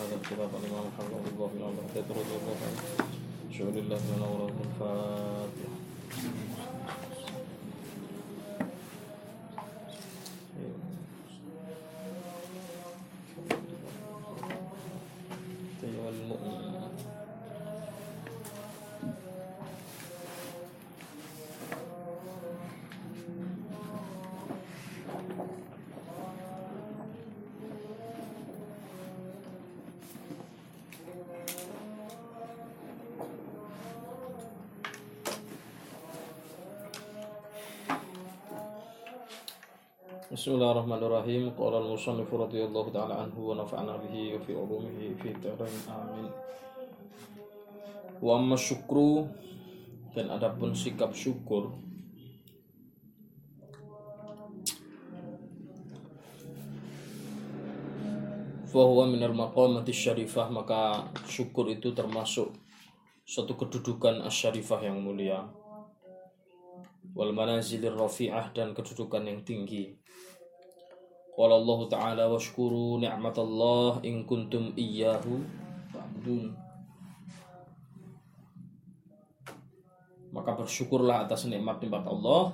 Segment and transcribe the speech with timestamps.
[0.00, 2.30] هذا الكتاب الإمام محمد بن الله في الأمر حتى ترد
[3.58, 5.69] شعور الله من أوراق الفاتحة
[40.30, 41.58] Bismillahirrahmanirrahim.
[41.58, 46.30] Qala al-musannif radhiyallahu ta'ala anhu wa nafa'ana bihi wa fi ulumihi fi dharain amin.
[48.22, 49.26] Wa amma syukru
[50.14, 51.74] dan adapun sikap syukur
[58.70, 62.54] fahuwa minal maqamati syarifah maka syukur itu termasuk
[63.26, 65.50] suatu kedudukan asyarifah yang mulia
[67.18, 69.98] wal manazilir rafi'ah dan kedudukan yang tinggi
[71.40, 75.40] Qala Allah Ta'ala washkuru ni'matallah in kuntum iyyahu
[75.88, 76.52] ta'budun
[80.36, 82.52] Maka bersyukurlah atas nikmat-nikmat Allah.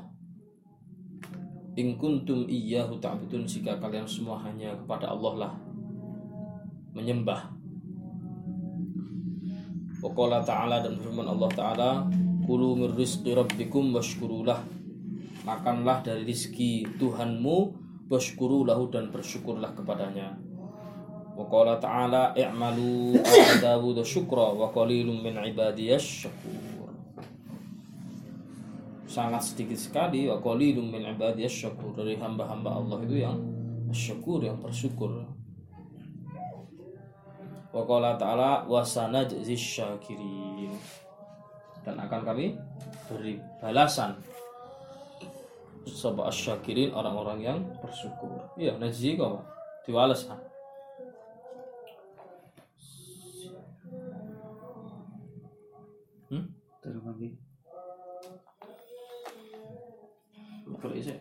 [1.75, 5.53] In kuntum iyyahu ta'budun jika kalian semua hanya kepada Allah lah
[6.95, 7.59] menyembah.
[9.99, 11.91] Waqala ta'ala dan firman Allah Ta'ala
[12.47, 14.63] Kulu min rizqi rabbikum washkurulah.
[15.43, 20.39] Makanlah dari rizki Tuhanmu Washkurulahu dan bersyukurlah kepadanya.
[21.37, 26.89] Waqala ta'ala I'malu ala Dawud syukra Wa qalilum min ibadiyash syakur
[29.05, 33.37] Sangat sedikit sekali Wa qalilum min ibadiyash syakur Dari hamba-hamba Allah itu yang
[33.95, 35.23] Syakur yang bersyukur.
[37.71, 40.75] Wa qala ta'ala wasanajzi syakirin.
[41.87, 42.59] Dan akan kami
[43.07, 44.19] beri balasan
[45.87, 48.51] sebab syakirin orang-orang yang bersyukur.
[48.59, 49.47] Iya, najzi kok.
[49.87, 50.37] Diwales ha.
[56.27, 56.51] Hmm?
[56.83, 57.29] Terus lagi.
[60.83, 61.15] Kalau isi.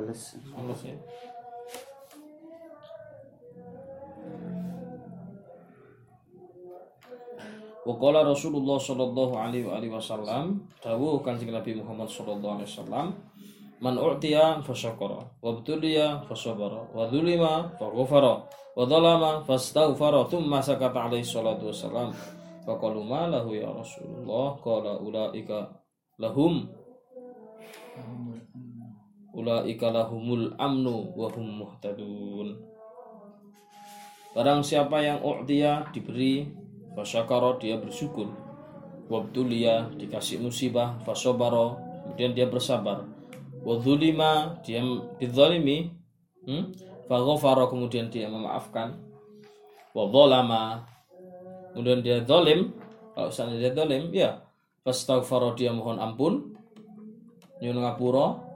[0.00, 0.32] Balas.
[0.56, 0.96] Allah ya.
[7.84, 13.06] Waqala Rasulullah sallallahu alaihi wasallam dawuh Kanjeng Nabi Muhammad sallallahu alaihi wasallam
[13.80, 18.40] man u'tiya fasyakara wa btuliya fasabara wa dzulima faghfara
[18.76, 22.12] wa dzalama fastaghfara thumma sakata alaihi salatu wasallam
[22.64, 25.68] faqalu ma lahu ya Rasulullah qala ulaika
[26.20, 26.68] lahum
[29.34, 32.58] ulaika lahumul amnu wa hum muhtadun.
[34.30, 36.46] Barang siapa yang u'tiya diberi
[36.94, 38.30] fasyakara dia bersyukur.
[39.10, 43.10] Wabtuliya dikasih musibah fasobaro kemudian dia bersabar.
[43.66, 44.80] Wadzulima dia
[45.18, 45.90] didzalimi
[46.46, 46.64] hmm?
[47.10, 49.02] faghfara kemudian dia memaafkan.
[49.98, 50.86] Wadzalama
[51.74, 52.70] kemudian dia zalim
[53.18, 54.30] kalau seandainya dia zalim ya
[54.86, 56.54] fastaghfara dia mohon ampun.
[57.58, 58.49] Nyuwun ngapura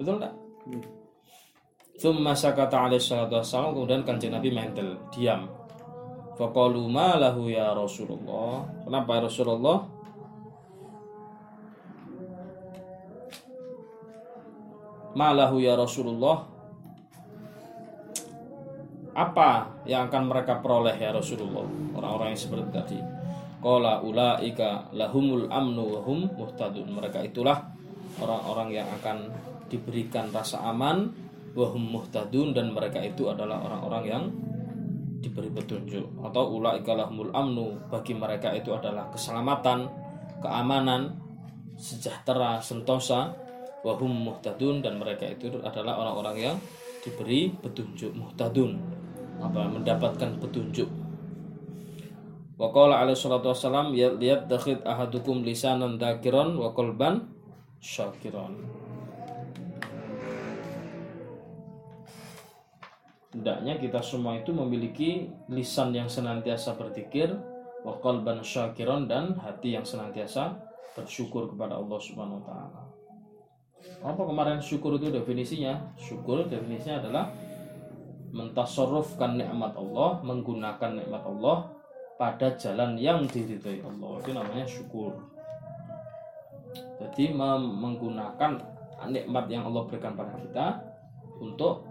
[0.00, 0.34] betul enggak
[2.00, 5.60] Thumma sakata alaihi salatu wassalam kemudian kanjeng Nabi mental diam
[6.40, 8.64] Faqalu ma lahu ya Rasulullah.
[8.88, 9.78] Kenapa ya Rasulullah?
[15.12, 16.48] Ma lahu ya Rasulullah.
[19.12, 21.68] Apa yang akan mereka peroleh ya Rasulullah?
[21.92, 22.98] Orang-orang yang seperti tadi.
[23.60, 26.88] Qala ulaika lahumul amnu wa hum muhtadun.
[26.88, 27.68] Mereka itulah
[28.16, 29.28] orang-orang yang akan
[29.70, 31.14] diberikan rasa aman
[31.54, 34.24] wa hum muhtadun dan mereka itu adalah orang-orang yang
[35.20, 36.04] diberi petunjuk.
[36.26, 39.86] Atau ulaika lahumul amnu bagi mereka itu adalah keselamatan,
[40.42, 41.14] keamanan,
[41.76, 43.32] sejahtera, sentosa
[43.80, 46.56] wahum muhtadun dan mereka itu adalah orang-orang yang
[47.00, 48.76] diberi petunjuk muhtadun
[49.40, 50.88] apa mendapatkan petunjuk.
[52.60, 57.24] Wa alaihi salatu wassalam lihat dakhid ahadukum lisanan dakiron wa qalban
[57.80, 58.68] syakiron
[63.30, 67.30] hendaknya kita semua itu memiliki lisan yang senantiasa berzikir
[67.86, 70.58] wa qalban syakiron dan hati yang senantiasa
[70.92, 72.82] bersyukur kepada Allah Subhanahu wa taala.
[74.04, 75.96] Apa kemarin syukur itu definisinya?
[75.96, 77.32] Syukur definisinya adalah
[78.30, 81.72] mentasarrufkan nikmat Allah, menggunakan nikmat Allah
[82.20, 84.12] pada jalan yang diridhoi Allah.
[84.20, 85.16] Itu namanya syukur.
[87.00, 88.60] Jadi menggunakan
[89.08, 90.66] nikmat yang Allah berikan pada kita
[91.40, 91.89] untuk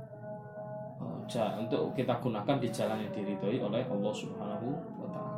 [0.99, 4.67] untuk kita gunakan di jalan yang diridhoi oleh Allah Subhanahu
[4.97, 5.37] wa taala.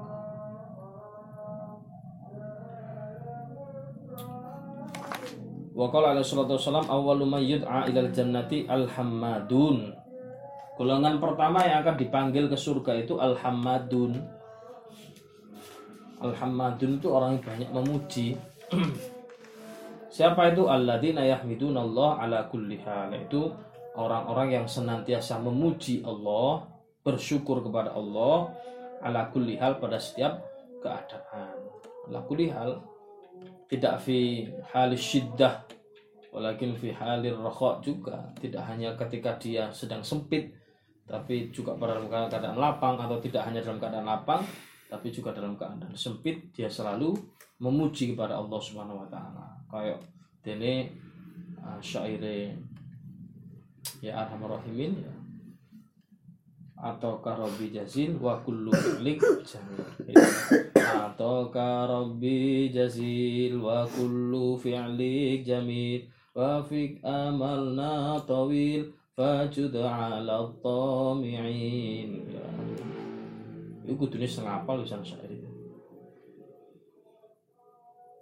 [5.71, 9.91] Wa qala alaihi salatu wassalam awwalu may yud'a ilal jannati al-hammadun.
[10.79, 13.19] Golongan pertama yang akan dipanggil ke surga itu.
[13.19, 14.17] Al-hammadun
[17.01, 18.27] itu orang yang banyak memuji.
[20.15, 23.15] Siapa itu alladzina yahmidunallah ala kulli hal?
[23.15, 23.55] Itu
[23.95, 26.67] orang-orang yang senantiasa memuji Allah,
[27.01, 28.53] bersyukur kepada Allah
[29.01, 30.39] ala kulli hal pada setiap
[30.79, 31.57] keadaan.
[32.09, 32.81] Ala kulli hal
[33.71, 35.63] tidak fi halis syiddah
[36.31, 40.51] walakin fi halir rakha juga tidak hanya ketika dia sedang sempit
[41.03, 44.43] tapi juga pada dalam keadaan lapang atau tidak hanya dalam keadaan lapang
[44.87, 47.15] tapi juga dalam keadaan sempit dia selalu
[47.59, 49.99] memuji kepada Allah Subhanahu wa taala kayak
[50.43, 50.95] dene
[51.59, 51.79] uh,
[54.01, 55.01] ya arhamar rahimin.
[55.01, 55.13] Ya
[56.81, 60.17] atau karobi jazil wa kullu fi'lik jamil
[60.81, 66.09] atau karobi jazil wa kullu fi'lik jamil.
[66.33, 72.09] Wa fik amalna tawil fajud ala tami'in.
[72.33, 72.47] Ya.
[73.81, 75.30] itu kudune setengah apal lisan syair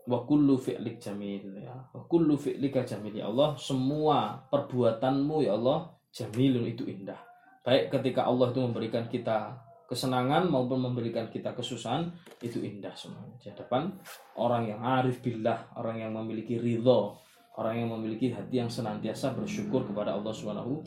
[0.10, 1.78] wa kullu fi'lik jamil ya.
[1.94, 3.54] Wa kullu fi'lika jamil ya Allah.
[3.62, 7.22] Semua perbuatanmu ya Allah jamilun itu indah.
[7.62, 9.54] Baik ketika Allah itu memberikan kita
[9.86, 12.10] kesenangan maupun memberikan kita kesusahan
[12.46, 13.90] itu indah semua di hadapan
[14.38, 17.18] orang yang arif billah orang yang memiliki ridho
[17.58, 20.80] orang yang memiliki hati yang senantiasa bersyukur kepada Allah Subhanahu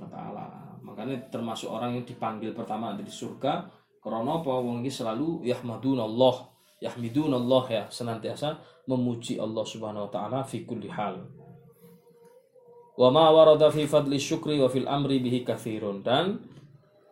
[0.00, 0.48] wa taala.
[0.82, 3.68] Makanya termasuk orang yang dipanggil pertama di surga
[4.02, 4.52] karena apa?
[4.62, 11.24] Wong selalu yahmadunallah yahmidunallah ya senantiasa memuji Allah Subhanahu wa taala fi kulli hal.
[12.96, 16.00] Wa ma warada fi fadli syukri wa fil amri bihi kathirun.
[16.00, 16.40] Dan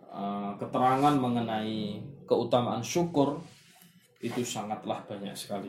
[0.08, 3.40] uh, keterangan mengenai keutamaan syukur
[4.24, 5.68] itu sangatlah banyak sekali.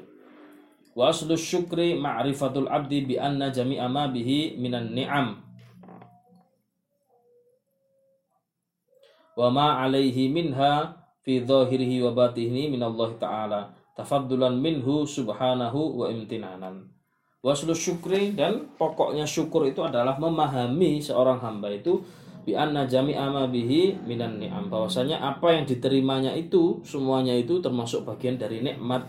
[0.96, 5.44] Wa aslu syukri ma'rifatul abdi bi anna jami'a ma bihi minan ni'am.
[9.36, 10.96] Wa ma alaihi minha
[11.28, 16.92] fi dhahirihi wa batinihi minallahi ta'ala tafaddulan minhu subhanahu wa imtinanan.
[17.40, 22.02] Waslu syukri dan pokoknya syukur itu adalah memahami seorang hamba itu
[22.42, 24.68] bi anna jami'a ma bihi minan ni'am.
[24.68, 29.06] Bahwasanya apa yang diterimanya itu semuanya itu termasuk bagian dari nikmat.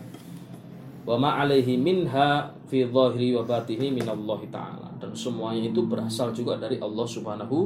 [1.03, 4.89] Wa ma alaihi minha fi dhahiri wa batini minallahi ta'ala.
[5.01, 7.57] Dan semuanya itu berasal juga dari Allah Subhanahu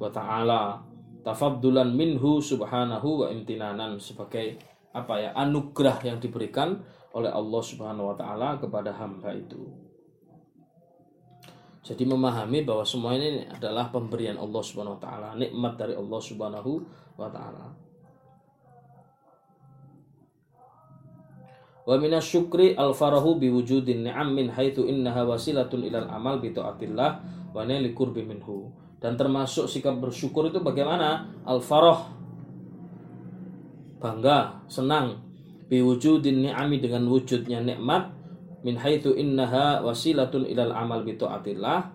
[0.00, 0.80] wa taala.
[1.26, 4.56] Tafaddulan minhu subhanahu wa imtinanan sebagai
[4.96, 6.80] apa ya anugerah yang diberikan
[7.12, 9.86] oleh Allah Subhanahu wa taala kepada hamba itu
[11.86, 16.72] jadi memahami bahwa semua ini adalah pemberian Allah Subhanahu wa taala, nikmat dari Allah Subhanahu
[17.14, 17.66] wa taala.
[21.86, 27.22] Wa minasyukri al-farahu biwujudin ni'am min haitsu innaha wasilatun ilal amal bi taatillah
[27.54, 28.74] wa naili qurbi minhu.
[28.98, 31.30] Dan termasuk sikap bersyukur itu bagaimana?
[31.46, 32.15] Al-farah
[33.98, 35.22] bangga, senang.
[35.66, 38.14] Biwujudin ni'ami dengan wujudnya nikmat.
[38.62, 41.90] Min haitsu innaha wasilatun ilal amal bi taatillah.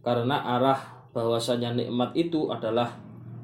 [0.00, 0.80] Karena arah
[1.12, 2.96] bahwasanya nikmat itu adalah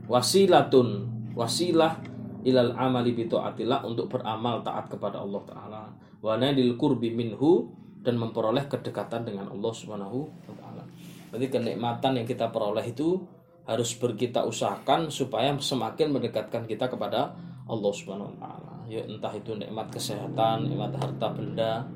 [0.09, 1.99] wasilatun wasilah
[2.45, 5.83] ilal amali bi taatillah untuk beramal taat kepada Allah taala.
[6.21, 7.73] Wa nadil qurbi minhu
[8.05, 10.85] dan memperoleh kedekatan dengan Allah Subhanahu wa taala.
[11.33, 13.25] Berarti kenikmatan yang kita peroleh itu
[13.65, 17.33] harus berkita usahakan supaya semakin mendekatkan kita kepada
[17.65, 18.75] Allah Subhanahu wa taala.
[18.85, 21.89] Ya entah itu nikmat kesehatan, nikmat harta benda,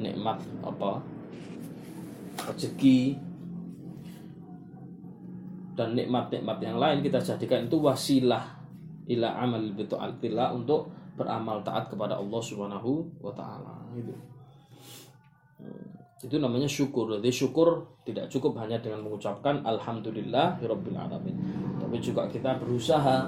[0.00, 1.00] nikmat apa
[2.48, 3.20] rezeki
[5.72, 8.44] dan nikmat-nikmat yang lain kita jadikan itu wasilah
[9.08, 14.12] ila amal bitaatillah untuk beramal taat kepada Allah Subhanahu wa taala itu.
[16.22, 17.18] Itu namanya syukur.
[17.18, 21.36] Jadi syukur tidak cukup hanya dengan mengucapkan alhamdulillah alamin.
[21.82, 23.26] Tapi juga kita berusaha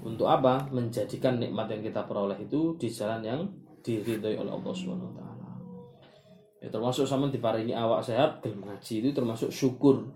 [0.00, 0.68] untuk apa?
[0.72, 3.40] Menjadikan nikmat yang kita peroleh itu di jalan yang
[3.84, 5.48] diridhoi oleh Allah Subhanahu wa taala.
[6.60, 10.08] Ya termasuk sama diparingi awak sehat gelem ngaji itu termasuk syukur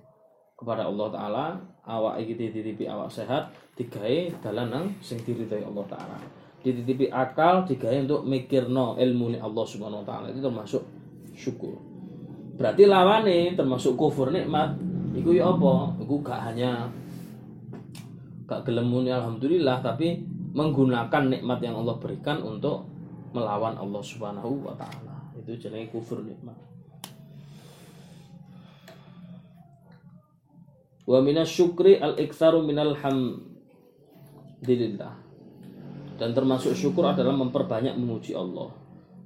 [0.56, 1.46] kepada Allah taala.
[1.84, 6.16] Awak iki dititipi awak sehat digawe dalan nang sing diridhoi Allah taala.
[6.64, 10.26] Dititipi akal digawe untuk mikirno ilmu Allah subhanahu wa taala.
[10.32, 10.82] Itu termasuk
[11.36, 11.76] syukur.
[12.54, 14.78] Berarti lawane termasuk kufur nikmat.
[15.14, 15.94] Iku ya apa?
[16.02, 16.90] Iku gak hanya
[18.44, 20.22] gak gelem muni alhamdulillah tapi
[20.54, 22.86] menggunakan nikmat yang Allah berikan untuk
[23.34, 25.34] melawan Allah subhanahu wa taala.
[25.34, 26.54] Itu jenenge kufur nikmat.
[31.04, 33.54] Wa minas syukri al iktsaru minal hamdillah
[36.14, 38.70] dan termasuk syukur adalah memperbanyak memuji Allah.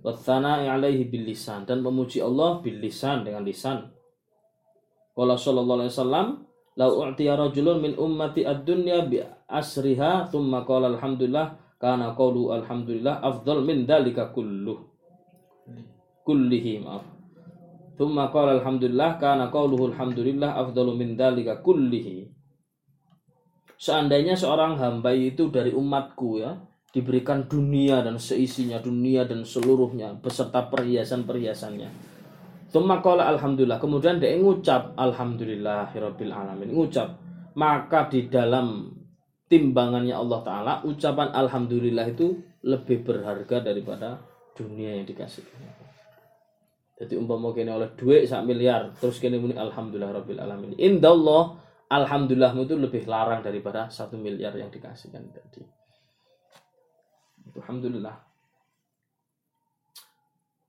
[0.01, 1.69] Wa tsana'i alaihi bil lisan.
[1.69, 3.93] Dan memuji Allah bil lisan dengan lisan.
[5.13, 6.48] Qala sallallahu alaihi wasallam
[6.79, 9.19] lau u'tiya rajulun min ummati ad-dunya bi
[9.51, 14.87] asriha thumma qala alhamdulillah kana qawlu alhamdulillah afdal min dalika kulluh
[16.29, 17.09] kullihi maaf.
[17.97, 22.29] Thumma qala alhamdulillah kana qawluhu alhamdulillah afdalu min dalika kullihi.
[23.81, 26.61] Seandainya seorang hamba itu dari umatku ya
[26.93, 32.18] diberikan dunia dan seisinya dunia dan seluruhnya beserta perhiasan-perhiasannya
[32.69, 33.81] Tumma qala alhamdulillah.
[33.81, 36.69] Kemudian dia ngucap alhamdulillahirabbil alamin.
[36.77, 37.17] Ngucap.
[37.57, 38.93] Maka di dalam
[39.49, 44.21] timbangannya Allah taala ucapan alhamdulillah itu lebih berharga daripada
[44.53, 45.43] dunia yang dikasih.
[46.99, 50.77] Jadi umpama kene oleh duit sak miliar terus kene muni alhamdulillah rabbil alamin.
[50.77, 51.57] Indallah
[51.89, 55.65] alhamdulillahmu itu lebih larang daripada satu miliar yang dikasihkan tadi.
[57.57, 58.28] Alhamdulillah.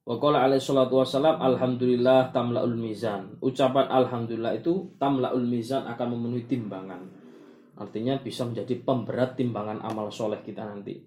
[0.09, 3.37] Wa qala alaihi salatu wassalam alhamdulillah tamlaul mizan.
[3.45, 7.05] Ucapan alhamdulillah itu tamlaul mizan akan memenuhi timbangan.
[7.77, 10.97] Artinya bisa menjadi pemberat timbangan amal soleh kita nanti.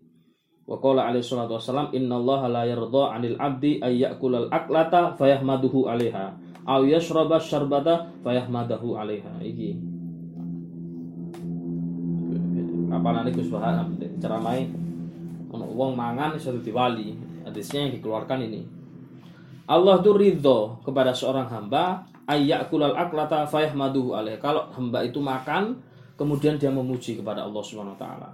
[0.63, 6.39] Wa qala alaihi salatu wassalam innallaha la yardha 'anil 'abdi ay ya'kulal aklata fayahmaduhu 'alaiha
[6.63, 9.43] aw yashraba syarbata fayahmadahu 'alaiha.
[9.43, 9.71] Iki.
[12.95, 13.83] Apalane Gus Bahar
[14.23, 14.71] ceramai
[15.51, 17.19] wong mangan iso diwali.
[17.43, 18.82] Hadisnya yang dikeluarkan ini.
[19.67, 22.03] Allah tuh ridho kepada seorang hamba
[22.71, 24.39] kulal aklata fayahmaduhu alaih.
[24.41, 25.79] Kalau hamba itu makan
[26.19, 28.29] kemudian dia memuji kepada Allah Subhanahu wa taala.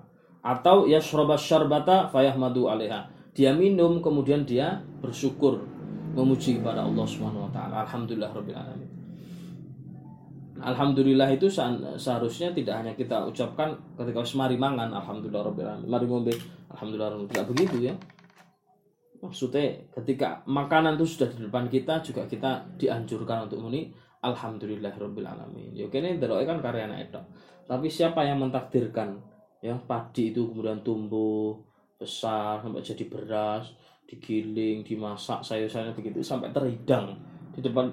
[0.44, 3.08] Atau yashroba syarbata fayahmadu alaiha.
[3.34, 5.62] Dia minum kemudian dia bersyukur
[6.14, 7.84] memuji kepada Allah Subhanahu wa taala.
[7.84, 8.90] Alhamdulillah rabbil alamin.
[10.58, 15.88] Alhamdulillah itu seharusnya tidak hanya kita ucapkan ketika semari mangan alhamdulillah rabbil alamin.
[15.90, 16.34] Mari ngombe
[16.72, 17.50] alhamdulillah rabbil alamin.
[17.54, 17.94] begitu ya
[19.18, 23.90] maksudnya ketika makanan itu sudah di depan kita juga kita dianjurkan untuk muni
[24.22, 27.18] alhamdulillahirabbil alamin ya kene ndeloke kan karyanya itu
[27.68, 29.20] tapi siapa yang mentakdirkan?
[29.60, 31.60] Ya padi itu kemudian tumbuh
[32.00, 33.68] besar sampai jadi beras
[34.08, 37.12] digiling dimasak sayur-sayurnya begitu sampai terhidang
[37.52, 37.92] di depan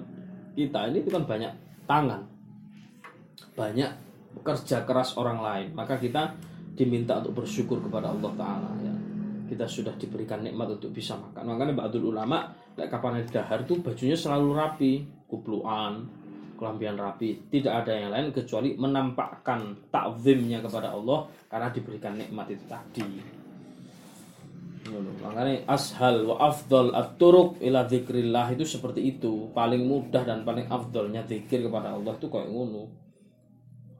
[0.56, 0.88] kita.
[0.88, 1.52] Ini itu kan banyak
[1.84, 2.24] tangan.
[3.52, 3.90] Banyak
[4.40, 5.68] kerja keras orang lain.
[5.76, 6.32] Maka kita
[6.72, 8.95] diminta untuk bersyukur kepada Allah Taala ya
[9.46, 11.56] kita sudah diberikan nikmat untuk bisa makan.
[11.56, 14.92] Makanya ba'dul ulama like kapan dahar tuh bajunya selalu rapi
[15.30, 16.06] kupluan
[16.56, 17.46] kelambian rapi.
[17.52, 23.06] Tidak ada yang lain kecuali menampakkan takzimnya kepada Allah karena diberikan nikmat itu tadi.
[24.86, 29.50] Makanya ashal wa afdol at-turuq ila zikrillah itu seperti itu.
[29.50, 32.86] Paling mudah dan paling afdolnya zikir kepada Allah itu kayak ngono.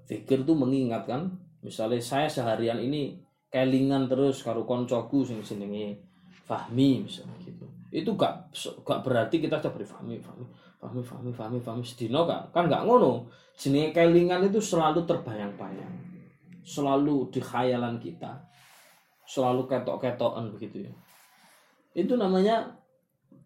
[0.07, 1.35] Zikir itu mengingatkan
[1.67, 3.26] misalnya saya seharian ini
[3.57, 5.97] kelingan terus karo koncoku sing jenenge
[6.45, 7.65] Fahmi misalnya gitu.
[7.89, 8.53] Itu gak
[8.85, 10.45] gak berarti kita sudah beri Fahmi Fahmi
[10.77, 13.33] Fahmi Fahmi Fahmi Fahmi sedino kan kan gak ngono.
[13.57, 16.07] Jenenge kelingan itu selalu terbayang-bayang
[16.67, 18.43] selalu di khayalan kita
[19.23, 20.93] selalu ketok-ketokan begitu ya.
[21.95, 22.75] Itu namanya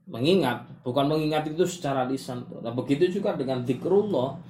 [0.09, 2.49] mengingat bukan mengingat itu secara lisan.
[2.65, 4.41] Nah begitu juga dengan zikrullah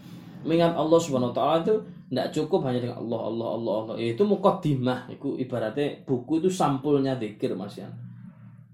[0.43, 1.75] mengingat Allah Subhanahu wa taala itu
[2.11, 3.95] tidak cukup hanya dengan Allah Allah Allah Allah.
[4.01, 5.07] Ya, itu mukaddimah.
[5.13, 7.89] Itu ibaratnya buku itu sampulnya zikir Mas ya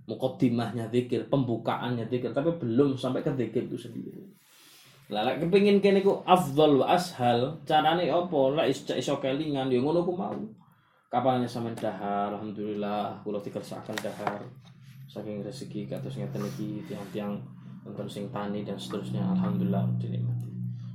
[0.07, 4.23] mukaddimahnya zikir pembukaannya zikir tapi belum sampai ke zikir itu sendiri.
[5.11, 9.83] Lah lek kepengin kene ku afdal wa ashal carane opo lah iso iso kelingan ya
[9.83, 10.35] ngono ku mau.
[11.11, 14.43] Kapannya sama dahar alhamdulillah kula dikersakaken dahar.
[15.07, 17.39] Saking rezeki kados ngeten iki tiang-tiang
[17.87, 20.46] nonton sing tani dan seterusnya alhamdulillah dinikmati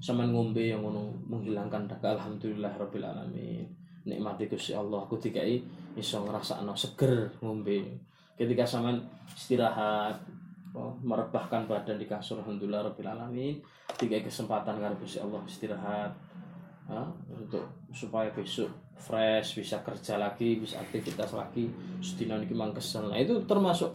[0.01, 3.69] sama ngombe yang ngono menghilangkan dahaga alhamdulillah rabbil alamin.
[4.01, 5.05] Nikmati Gusti Allah.
[5.05, 5.61] Aku dikai
[5.93, 8.01] iso ngrasakno seger ngombe.
[8.33, 8.97] Ketika sama
[9.29, 10.17] istirahat
[11.05, 13.61] merebahkan badan di kasur alhamdulillah rabbil alamin.
[13.93, 16.11] Dikai kesempatan karo Gusti Allah istirahat
[16.89, 21.69] ya, untuk supaya besok fresh bisa kerja lagi bisa aktivitas lagi.
[22.01, 23.93] Sedina niki mangkesen nah itu termasuk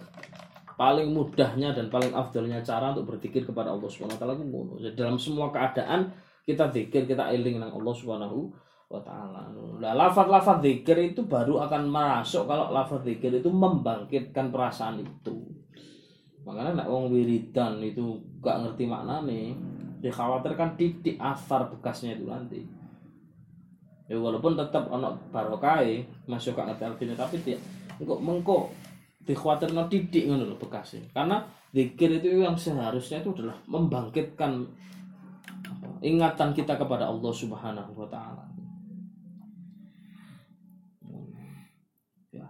[0.76, 5.16] paling mudahnya dan paling afdalnya cara untuk berzikir kepada Allah Subhanahu wa taala itu dalam
[5.16, 6.12] semua keadaan
[6.45, 8.52] kita zikir kita eling nang Allah Subhanahu
[8.87, 9.50] wa taala.
[9.83, 15.42] Nah, lafaz-lafaz zikir itu baru akan masuk kalau lafaz zikir itu membangkitkan perasaan itu.
[16.47, 19.59] Makanya nak wong wiridan itu gak ngerti maknane,
[19.99, 22.62] dikhawatirkan titik asar bekasnya itu nanti.
[24.06, 27.59] Ya walaupun tetap ono barokai masuk gak ngerti tapi dia
[27.99, 28.71] engkau mengko
[29.26, 31.02] dikhawatirkan titik ngono lho bekasnya.
[31.11, 31.42] Karena
[31.75, 34.64] zikir itu yang seharusnya itu adalah membangkitkan
[36.00, 38.47] ingatan kita kepada Allah Subhanahu wa taala.
[42.30, 42.47] Ya.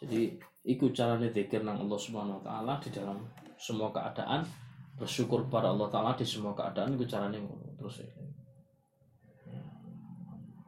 [0.00, 3.20] Jadi ikut caranya zikir nang Allah Subhanahu wa taala di dalam
[3.60, 4.40] semua keadaan
[4.96, 8.08] bersyukur kepada Allah taala di semua keadaan caranya ngono terus ya.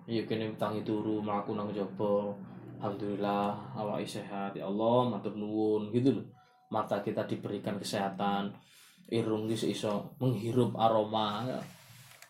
[0.02, 2.36] Iya kene tangi turu mlaku nang jaba.
[2.82, 6.26] Alhamdulillah awak sehat ya Allah matur nuwun gitu loh.
[6.74, 8.50] Mata kita diberikan kesehatan.
[9.06, 11.46] Irung bisa iso menghirup aroma.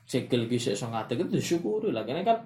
[0.04, 2.04] Sikil bisa iso ngadeg itu disyukuri lah.
[2.04, 2.44] Karena kan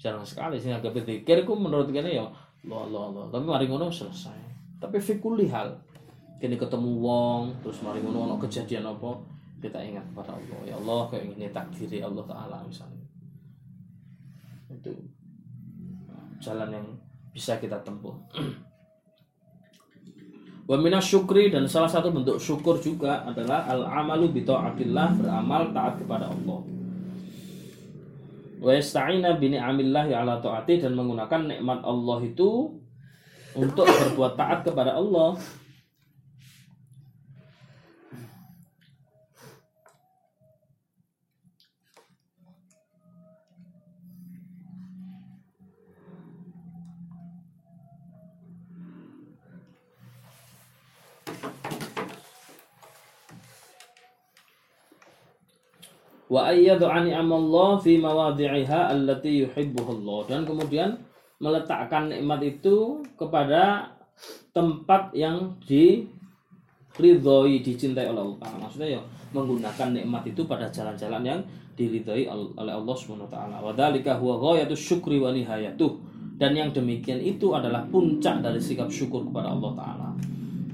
[0.00, 3.24] jarang sekali sih agak pikir ku menurut kene ya Allah Allah Allah.
[3.28, 4.40] Tapi mari ngono selesai.
[4.80, 5.76] Tapi fikuli hal.
[6.40, 9.12] Kini ketemu wong terus mari ngono ono kejadian apa
[9.62, 13.06] kita ingat pada Allah ya Allah kayak ini takdiri Allah Taala misalnya
[14.74, 14.90] itu
[16.42, 16.86] jalan yang
[17.32, 18.14] bisa kita tempuh.
[20.68, 25.98] Wa syukri dan salah satu bentuk syukur juga adalah al amalu bi taatillah beramal taat
[25.98, 26.60] kepada Allah.
[28.62, 32.78] Wa yasta'ina bi ni'amillah ala taati dan menggunakan nikmat Allah itu
[33.58, 35.34] untuk berbuat taat kepada Allah.
[56.32, 60.96] Wa ayyadu ani amallah fi mawadhi'iha allati yuhibbuhullah dan kemudian
[61.44, 63.92] meletakkan nikmat itu kepada
[64.56, 68.64] tempat yang diridhoi dicintai oleh Allah Taala.
[68.64, 69.02] Maksudnya ya
[69.36, 71.40] menggunakan nikmat itu pada jalan-jalan yang
[71.76, 73.60] diridhoi oleh Allah Subhanahu wa taala.
[73.60, 73.74] Wa
[74.16, 75.92] huwa ghayatu syukri wa nihayatuh.
[76.40, 80.08] Dan yang demikian itu adalah puncak dari sikap syukur kepada Allah taala.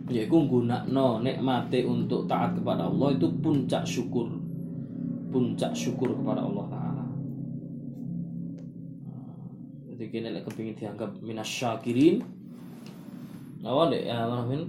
[0.06, 4.37] Yaitu gunakno nikmate untuk taat kepada Allah itu puncak syukur
[5.38, 7.06] puncak syukur kepada Allah Taala.
[9.86, 12.26] Jadi kini lek kepingin dianggap minas syakirin.
[13.62, 14.66] Awal ya min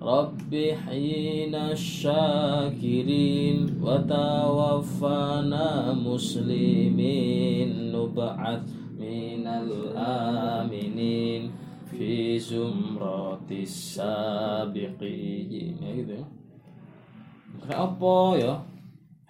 [0.00, 8.64] Rabbi hina syakirin wa tawaffana muslimin nub'at
[8.96, 11.52] minal aminin
[11.92, 16.26] fi zumratis sabiqin ya gitu ya.
[17.68, 18.71] Apa ya?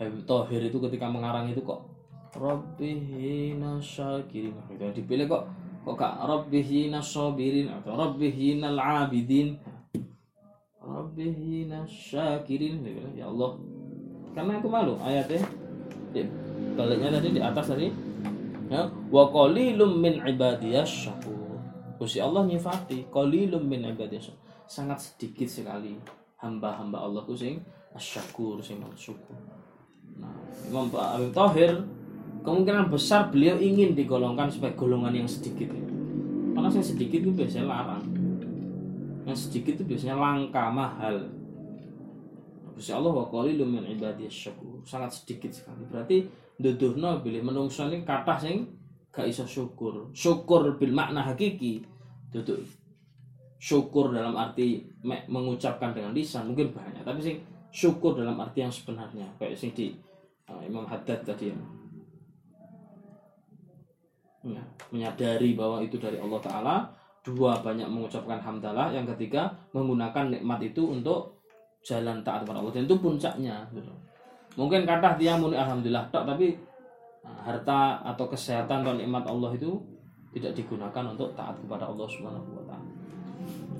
[0.02, 1.86] Habib Tohir itu ketika mengarang itu kok
[2.32, 4.56] Rabbihina syakirin.
[4.72, 5.04] Gitu.
[5.04, 5.44] dipilih kok
[5.84, 7.68] kok kak Rabbihina sabirin.
[7.68, 9.60] Atau Rabbihina abidin
[10.80, 12.82] Rabbihina syakirin.
[12.82, 13.20] Gitu.
[13.20, 13.60] ya Allah.
[14.32, 15.44] Karena aku malu ayatnya
[16.16, 16.24] di,
[16.72, 17.88] baliknya tadi di atas tadi.
[18.72, 21.60] Ya wa qalilum min ibadiyas syakur.
[22.00, 24.32] Gusti Allah nyifati qalilum min ibadiyas
[24.72, 26.00] sangat sedikit sekali
[26.40, 27.60] hamba-hamba Allah ku sing
[27.92, 29.61] asyakur sing syukur Nah,
[30.72, 31.72] Imam Habib Thohir
[32.40, 38.04] kemungkinan besar beliau ingin digolongkan sebagai golongan yang sedikit Karena yang sedikit itu biasanya larang.
[39.28, 41.16] Yang sedikit itu biasanya langka, mahal.
[42.72, 43.84] Insya Allah wa qalilum min
[44.32, 44.80] syakur.
[44.88, 45.84] Sangat sedikit sekali.
[45.86, 46.24] Berarti
[46.56, 48.64] duduhno bilih menungso ini kata sing
[49.12, 50.08] gak iso syukur.
[50.16, 51.84] Syukur bil makna hakiki.
[52.32, 52.64] Duduk
[53.62, 57.38] syukur dalam arti mengucapkan dengan lisan mungkin banyak tapi sing
[57.70, 59.94] syukur dalam arti yang sebenarnya kayak sing di
[60.52, 61.58] uh, Imam Haddad tadi ya.
[64.52, 64.62] ya
[64.92, 66.76] menyadari bahwa itu dari Allah Taala
[67.24, 71.40] dua banyak mengucapkan hamdalah yang ketiga menggunakan nikmat itu untuk
[71.80, 73.90] jalan taat kepada Allah dan itu puncaknya gitu.
[74.58, 76.54] mungkin kata dia muni alhamdulillah tak tapi
[77.24, 79.80] nah, harta atau kesehatan atau nikmat Allah itu
[80.34, 82.62] tidak digunakan untuk taat kepada Allah Subhanahu wa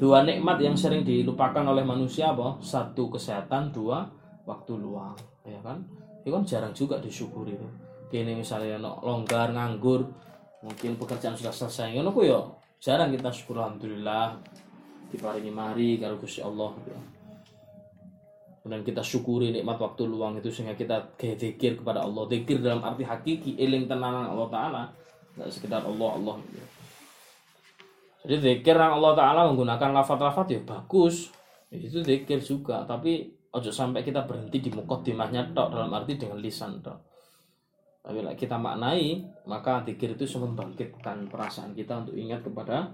[0.03, 2.59] Dua nikmat yang sering dilupakan oleh manusia apa?
[2.59, 4.03] Satu kesehatan, dua
[4.43, 5.15] waktu luang,
[5.47, 5.79] ya kan?
[6.23, 7.69] Itu kan jarang juga disyukuri itu.
[8.15, 10.07] Kini misalnya no, longgar, nganggur,
[10.63, 14.39] mungkin pekerjaan sudah selesai, ngono ku yo jarang kita syukur alhamdulillah
[15.11, 16.95] diparingi mari kalau Gusti Allah gitu.
[18.63, 22.31] Dan kita syukuri nikmat waktu luang itu sehingga kita zikir kepada Allah.
[22.31, 24.83] Zikir dalam arti hakiki, eling tenanan Allah Ta'ala.
[25.35, 26.39] Tidak sekedar Allah, Allah.
[26.47, 26.63] Gitu.
[28.23, 31.35] Jadi zikir Allah Ta'ala menggunakan lafat-lafat ya bagus.
[31.75, 32.87] Itu zikir juga.
[32.87, 36.99] Tapi ojo sampai kita berhenti di mukaddimahnya tok dalam arti dengan lisan tok
[38.03, 42.91] tapi kita maknai maka zikir itu membangkitkan perasaan kita untuk ingat kepada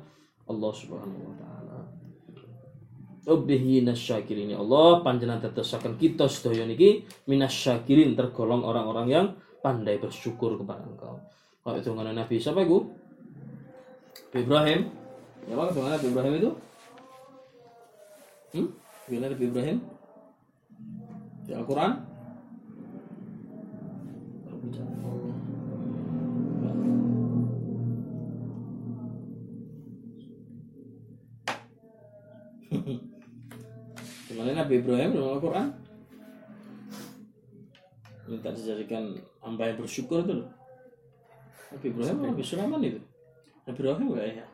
[0.48, 1.78] Allah Subhanahu wa taala
[3.28, 9.26] Ubihi nasyakirin ya Allah panjenengan tetesaken kita sedaya niki minasyakirin tergolong orang-orang yang
[9.60, 11.20] pandai bersyukur kepada Engkau.
[11.60, 12.88] Kalau itu Nabi siapa itu?
[14.32, 14.88] Ibrahim.
[15.44, 16.50] Ya itu Nabi Ibrahim itu?
[18.56, 18.68] Hmm?
[19.12, 19.78] Bila Nabi Ibrahim?
[21.48, 21.92] Di Al-Quran?
[34.28, 35.72] Gimana Nabi Ibrahim dalam Al-Quran?
[38.28, 40.52] Minta dijadikan hamba yang bersyukur itu loh.
[41.72, 43.00] Nabi Ibrahim Nabi Sulaiman itu.
[43.64, 44.44] Nabi Ibrahim enggak ya?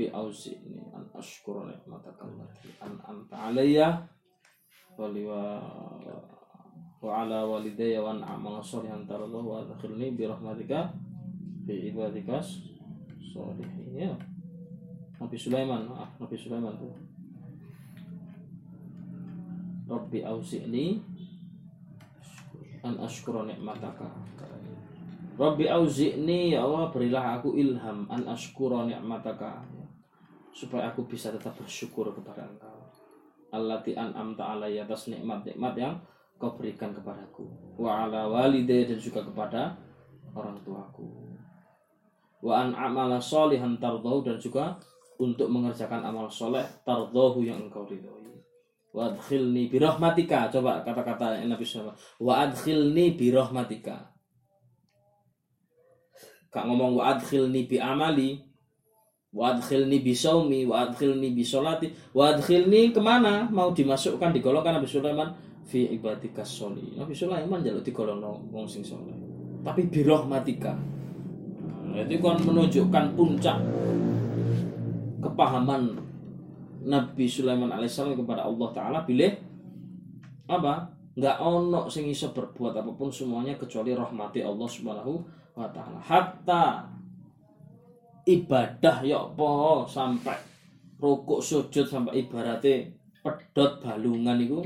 [0.00, 4.00] Rabbi auzi'ni an ashkura ni'mataka allati an'amta alayya
[4.96, 5.60] wa li wa
[7.04, 10.88] ala walidayya wa an a'mala shalihan tarallahu wa adkhilni bi rahmatika
[11.68, 12.40] fi ibadika
[13.20, 14.16] sholihin ya.
[15.20, 16.96] Nabi Sulaiman ah Nabi Sulaiman tuh
[19.84, 20.96] Rabbi auzi'ni
[22.88, 24.08] an ashkura ni'mataka
[25.36, 29.79] Rabbi auzi'ni ya Allah berilah aku ilham an ashkura ni'mataka
[30.50, 32.78] supaya aku bisa tetap bersyukur kepada Engkau.
[33.50, 35.98] Allati an'amta alayya atas nikmat-nikmat yang
[36.38, 37.50] kau berikan kepadaku.
[37.74, 39.74] Wa ala walidayya dan juga kepada
[40.34, 41.34] orang tuaku.
[42.40, 44.78] Wa an amala solihan tardahu dan juga
[45.20, 48.30] untuk mengerjakan amal soleh tardahu yang engkau ridhoi.
[48.94, 50.50] Wa adkhilni birahmatika.
[50.50, 51.94] Coba kata-kata Nabi SAW.
[52.22, 54.10] Wa adkhilni birahmatika
[56.50, 58.42] Kak ngomong wa adkhilni bi amali
[59.30, 63.46] wa adkhilni bi saumi wa adkhilni bi sholati wa adkhilni ke mana?
[63.50, 65.30] Mau dimasukkan digolongkan Nabi Sulaiman
[65.70, 68.18] fi ibadika soli Nabi Sulaiman jaluk digolong
[68.50, 69.14] wong sing soleh
[69.62, 70.74] tapi bi rahmatika
[71.86, 73.58] nah, itu kan menunjukkan puncak
[75.22, 75.94] kepahaman
[76.80, 78.98] Nabi Sulaiman alaihissalam kepada Allah Taala.
[79.04, 79.28] Pilih
[80.48, 80.88] apa?
[81.12, 85.12] Nggak ono sing iso berbuat apa pun semuanya kecuali rahmati Allah Subhanahu
[85.58, 86.00] wa taala.
[86.00, 86.88] Hatta
[88.24, 89.50] ibadah ya apa
[89.88, 90.38] sampai
[91.00, 92.92] rukuk sujud sampai ibaratnya
[93.24, 94.60] pedot balungan itu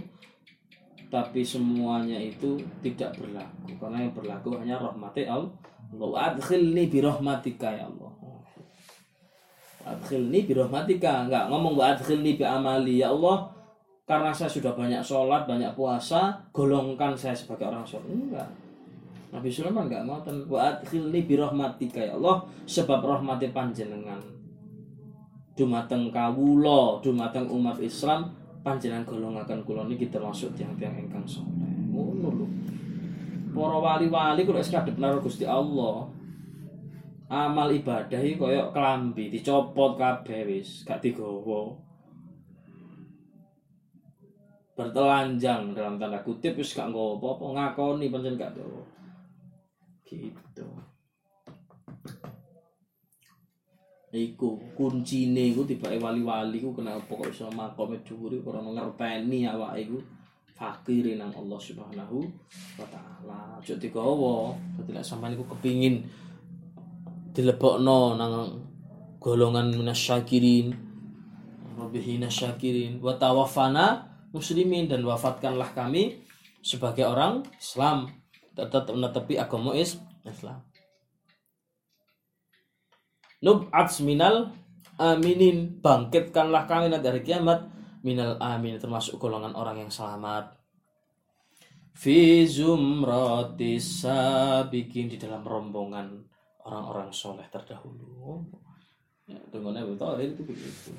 [1.10, 5.54] tapi semuanya itu tidak berlaku karena yang berlaku hanya rahmati Allah.
[6.34, 8.10] Adkhilni bi rahmatika ya Allah.
[9.94, 13.46] Adkhilni bi rahmatika enggak ngomong wa adkhilni bi amali ya Allah.
[14.04, 18.10] Karena saya sudah banyak sholat banyak puasa golongkan saya sebagai orang sholat.
[18.10, 18.63] Enggak
[19.34, 24.22] Nabi Sulaiman enggak ngoten wa adkhilni bi rahmatika ya Allah sebab rahmati panjenengan.
[25.58, 28.30] Dumateng kawula dumateng umat Islam
[28.62, 31.74] panjenengan golongaken kula niki termasuk tiang-tiang ingkang saleh.
[31.90, 32.46] Ngono lho.
[33.50, 36.06] Para wali-wali kuwi wis kadhep karo Gusti Allah.
[37.26, 41.74] Amal ibadah iki kaya klambi dicopot kabeh wis gak digawa.
[44.78, 48.54] Bertelanjang dalam tanda kutip wis gak apa-apa ngakoni pancen gak
[50.18, 50.66] gitu.
[54.14, 59.98] Iku kuncine iku tibake wali-wali ku kenapa kok iso makome dhuwur ora ngerteni awake iku.
[60.54, 62.22] Fakir nang Allah Subhanahu
[62.78, 63.58] wa taala.
[63.58, 66.06] Aja digawa, dadi nek sampean iku kepingin
[67.34, 68.62] dilebokno nang
[69.18, 70.84] golongan minasyakirin
[71.74, 76.22] Rabbihi nasyakirin wa tawaffana muslimin dan wafatkanlah kami
[76.62, 78.06] sebagai orang Islam
[78.54, 80.62] tetap menetepi agama Islam.
[83.44, 84.54] Nub'at minal
[84.96, 87.68] aminin bangkitkanlah kami nanti hari kiamat
[88.00, 90.56] minal amin termasuk golongan orang yang selamat.
[91.94, 96.24] Fi zumratis sabikin di dalam rombongan
[96.66, 98.42] orang-orang soleh terdahulu.
[99.24, 100.90] Ya, dengan Nabi itu begitu.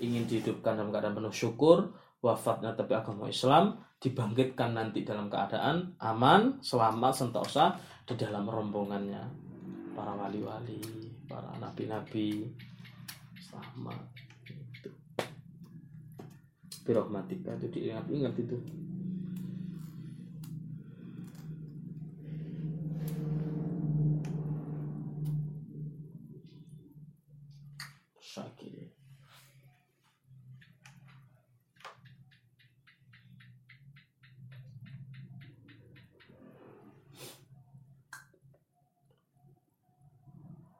[0.00, 1.92] Ingin dihidupkan dalam keadaan penuh syukur,
[2.24, 7.76] wafatnya tapi agama Islam dibangkitkan nanti dalam keadaan aman, selamat, sentosa
[8.08, 9.20] di dalam rombongannya
[9.92, 10.80] para wali-wali,
[11.28, 12.48] para nabi-nabi
[13.36, 14.00] selamat
[14.72, 14.90] itu.
[16.88, 18.56] Birahmatika itu diingat-ingat itu.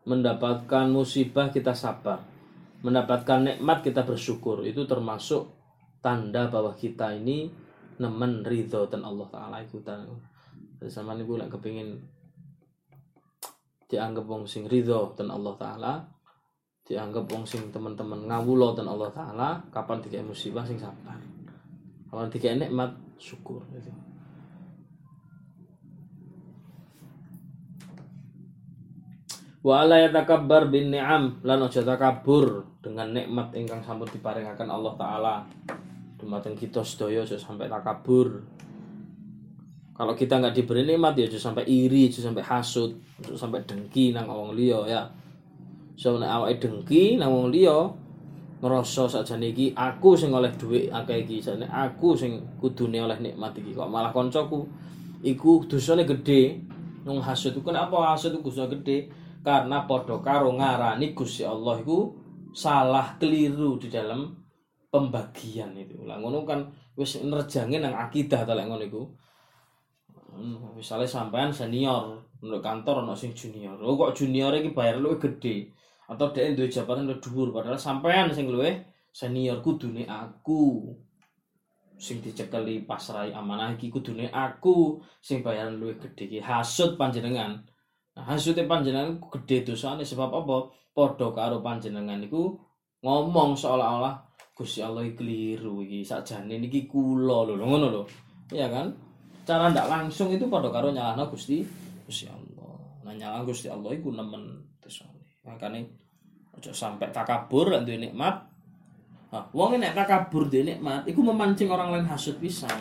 [0.04, 2.20] Mendapatkan musibah kita sabar,
[2.84, 4.64] mendapatkan nikmat kita bersyukur.
[4.64, 5.48] Itu termasuk
[6.04, 7.48] tanda bahwa kita ini
[7.96, 9.80] nemen ridho dan Allah Taala itu
[10.90, 11.96] sama ini lek kepingin
[13.88, 15.92] dianggap wong sing ridho dan Allah Taala
[16.84, 21.16] dianggap wong sing teman-teman ngawulo dan Allah Taala kapan tiga musibah sing sabar
[22.10, 23.88] kapan tiga nikmat syukur gitu.
[29.64, 35.34] Wa ala yatakabbar bin ni'am lan aja takabur dengan nikmat ingkang sampun diparingaken Allah taala.
[36.20, 38.44] Dumateng kita sedaya aja sampai takabur.
[39.96, 42.92] Kalau kita nggak diberi nikmat ya aja sampai iri aja sampai hasud
[43.24, 45.02] aja sampai dengki nang wong liya ya.
[45.96, 47.88] So nek awake dengki nang wong liya
[48.60, 53.56] ngerasa sakjane iki aku sing oleh dhuwit akeh iki sakjane aku sing kudune oleh nikmat
[53.56, 53.88] iki kok.
[53.88, 54.68] Malah koncoku
[55.24, 56.60] iku dosane gede
[57.08, 62.16] nang hasud itu kenapa hasud dosa gede karena podo karo ngarani Gusti Allah itu
[62.56, 64.32] salah keliru di dalam
[64.88, 66.00] pembagian itu.
[66.08, 66.64] Lah ngono kan
[66.96, 69.02] wis nerjange nang akidah ta lek ngono iku.
[70.34, 73.80] Hmm, Misalnya sampean senior, untuk kantor ono sing junior.
[73.80, 75.72] Oh kok junior iki bayar luwih gede
[76.04, 80.92] atau dia duwe jabatan luwih dhuwur padahal sampean sing luwih senior kudune aku.
[81.96, 86.38] Sing dicekeli pasrai amanah iki kudune aku sing bayaran luwih gede iki.
[86.44, 87.64] Hasud panjenengan.
[88.14, 90.70] Nah, hasute panjenengan gede dosane sebab apa?
[90.94, 92.54] Padha karo panjenengan iku
[93.02, 94.14] ngomong seolah-olah
[94.54, 98.02] Gusti Allah keliru iki sakjane niki kula lho ngono lho.
[98.54, 98.86] Iya kan?
[99.42, 101.66] Cara ndak langsung itu padha karo nyalahno Gusti
[102.06, 102.78] Gusti Allah.
[103.02, 105.42] Nah nyala Gusti Allah iku nemen dosane.
[105.42, 105.82] Makane
[106.54, 108.46] aja sampai takabur lan duwe nikmat.
[109.34, 112.78] Nah, wong nek takabur duwe nikmat iku memancing orang lain hasud pisan.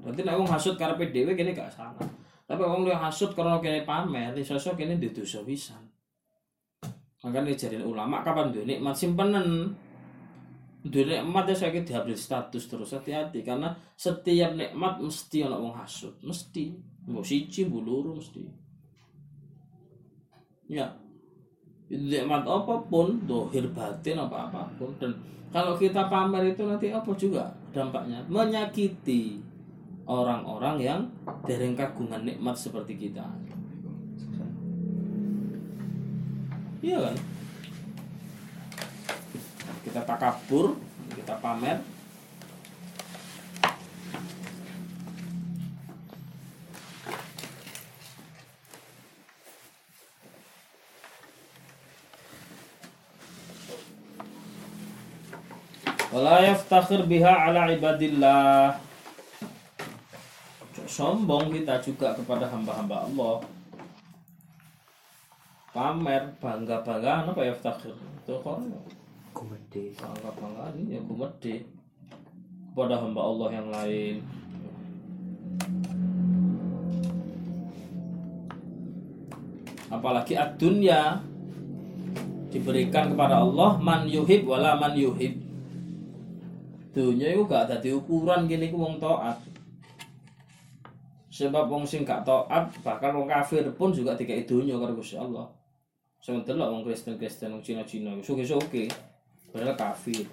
[0.00, 2.00] Berarti nek wong hasud karepe dhewe kene gak salah.
[2.48, 5.84] Tapi wong lu hasud karena kene pamer, iso kene di dosa pisan.
[7.20, 9.76] Makanya jadi ulama kapan duwe nikmat simpenan.
[10.80, 16.16] Duwe nikmat ya saya diupdate status terus hati-hati karena setiap nikmat mesti ana wong hasud,
[16.24, 16.72] mesti.
[17.04, 18.40] Mau siji, mbok mesti.
[20.72, 20.88] Ya.
[21.92, 25.12] Nikmat apa pun, dohir batin apa apa pun dan
[25.48, 29.40] kalau kita pamer itu nanti apa juga dampaknya menyakiti
[30.08, 31.00] orang-orang yang
[31.44, 33.28] dereng kagungan nikmat seperti kita.
[36.80, 37.16] Iya kan?
[39.84, 40.80] Kita takabur,
[41.12, 41.84] kita pamer.
[56.08, 58.87] Wala yaftakhir biha ala ibadillah
[60.88, 63.36] sombong kita juga kepada hamba-hamba Allah.
[65.68, 68.64] Pamer bangga bangga apa ya fakir itu kan
[69.36, 69.92] Kumede.
[70.00, 71.54] bangga bangga ini ya kumede.
[72.72, 74.16] Kepada hamba Allah yang lain.
[79.88, 81.20] Apalagi ad-dunya
[82.48, 85.36] diberikan kepada Allah man yuhib wala man yuhib.
[86.96, 89.47] Dunia itu gak ada ukuran gini ku wong taat
[91.38, 95.46] sebab wong sing gak taat bahkan wong kafir pun juga dikai dunya karo Gusti Allah.
[96.18, 98.90] Sing delok wong Kristen-Kristen wong Cina-Cina iku suge-suge
[99.54, 100.26] padahal kafir.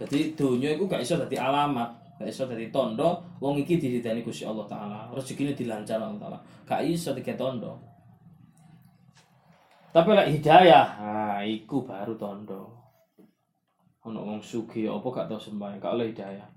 [0.00, 4.48] Jadi dunya iku gak iso dadi alamat gak iso dadi tondo wong iki diridani Gusti
[4.48, 5.12] Allah taala.
[5.12, 6.38] Rezekine dilancar Allah taala.
[6.64, 7.76] Gak iso dikai tondo.
[9.92, 12.72] Tapi lek hidayah nah iku baru tondo.
[14.08, 16.55] Ono wong sugih apa gak tau sembahyang gak oleh hidayah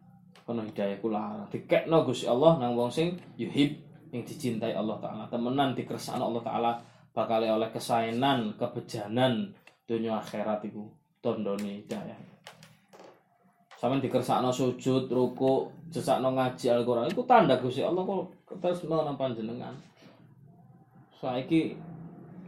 [0.49, 3.77] kono hidayah kula dikekno Gusti Allah nang wong sing yuhib
[4.09, 5.29] yang dicintai Allah taala.
[5.29, 6.71] Temenan dikersakno Allah taala
[7.13, 9.53] bakal oleh kesaenan kebejanan
[9.85, 10.89] dunia akhirat iku.
[11.21, 12.17] Tondone hidayah.
[13.77, 19.77] Sampean dikersakno sujud ruku sesakno ngaji Al-Qur'an iku tanda Gusti Allah kok terus nang panjenengan.
[21.13, 21.77] Saiki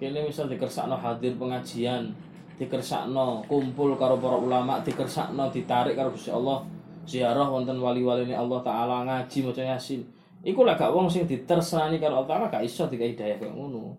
[0.02, 2.10] kene misal dikersakno hadir pengajian
[2.58, 8.60] dikersakno kumpul karo para ulama dikersakno ditarik karo Gusti Allah ziarah wonten wali-wali ini Allah
[8.62, 10.02] taala ngaji maca yasin.
[10.42, 13.94] Iku lah gak wong sing ditersani karo Allah taala gak iso dikai hidayah kayak ngono.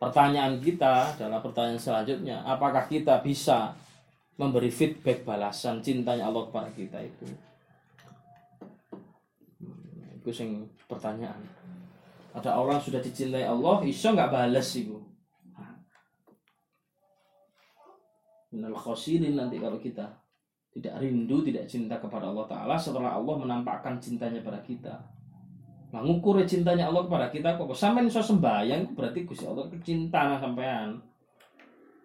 [0.00, 2.40] Pertanyaan kita adalah pertanyaan selanjutnya.
[2.48, 3.76] Apakah kita bisa
[4.40, 7.28] memberi feedback balasan cintanya Allah kepada kita itu?
[10.16, 11.44] Itu sing pertanyaan.
[12.32, 14.96] Ada orang sudah dicintai Allah iso nggak balas itu
[18.50, 20.19] Minal khosirin nanti kalau kita
[20.70, 24.94] tidak rindu, tidak cinta kepada Allah Ta'ala setelah Allah menampakkan cintanya pada kita.
[25.90, 30.38] Nah, ngukur cintanya Allah kepada kita kok sampai iso sembahyang berarti Gusti Allah cinta nah
[30.38, 30.94] sampean.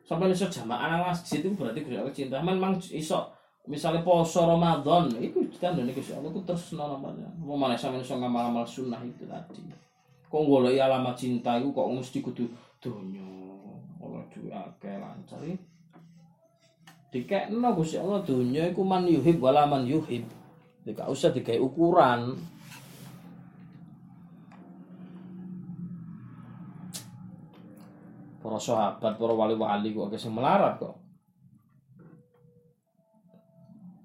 [0.06, 2.42] sampai iso jamaah nang masjid itu berarti Gusti Allah cinta.
[2.42, 3.30] Memang iso
[3.70, 7.30] misalnya poso Ramadan itu kan dan Gusti Allah ku terus namanya.
[7.38, 9.62] Mau mana sampe iso ngamal-ngamal sunnah itu tadi.
[10.26, 12.50] Kok golek alamat cinta itu kok mesti kudu
[12.82, 13.22] donya.
[14.02, 15.42] Oleh duwe akeh lancar.
[15.46, 15.75] iki
[17.16, 20.28] dikekno Gusti Allah donya iku man yuhib wala man yuhib
[20.86, 22.38] Gak usah digawe ukuran
[28.38, 30.94] para sahabat, para wali-wali kok sing melarat kok.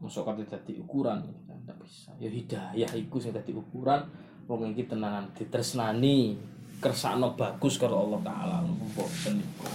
[0.00, 2.16] Masuk kate dadi ukuran, tidak bisa.
[2.16, 4.00] Ya hidayah iku sing dadi ukuran
[4.48, 6.40] wong iki tenanan ditresnani,
[6.80, 9.68] kersakno bagus karo Allah taala mboten niku.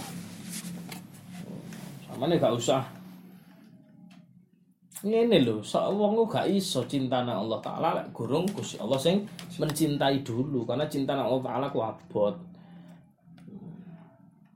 [2.10, 2.95] Samane gak usah
[5.06, 9.22] ngene lho, sak wong gak iso cinta nang Allah taala lek gurung Gusti Allah sing
[9.56, 12.34] mencintai dulu karena cinta nang Allah taala ku abot.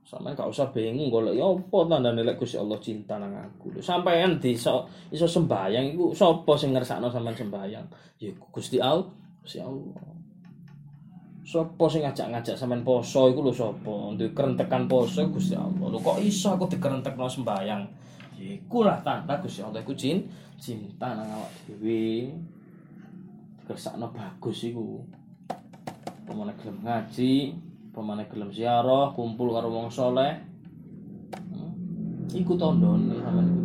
[0.03, 3.71] Sampeyan gak usah bingung golek ya apa tandane lek Gusti Allah cinta nang aku.
[3.71, 7.85] Lho sampeyan iso iso sembayang iku sapa sing ngersakno sampeyan sembayang?
[8.19, 9.07] Ya Gusti Allah,
[9.39, 10.03] Gusti Allah.
[11.47, 14.11] Sapa sing ngajak-ngajak sampeyan poso iku lho sapa?
[14.19, 15.87] Duwe kerentekan poso Gusti Allah.
[15.87, 18.00] Lho kok iso aku dikerentekno sembayang?
[18.41, 20.25] Iku lah tanda Gusti Allah iku cin,
[20.57, 22.33] cinta nang awak dhewe.
[23.69, 25.05] Kersakno bagus iku.
[26.25, 27.53] Pemane gelem ngaji,
[27.93, 30.41] pemane gelem ziarah, kumpul karo wong saleh.
[31.53, 32.33] Hmm.
[32.33, 33.61] Iku tandane sampeyan iku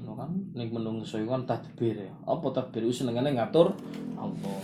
[0.00, 2.12] Ngono kan ning menungso iku kan tadbir ya.
[2.24, 3.76] Apa tadbir iku senengane ngatur
[4.16, 4.60] Allah.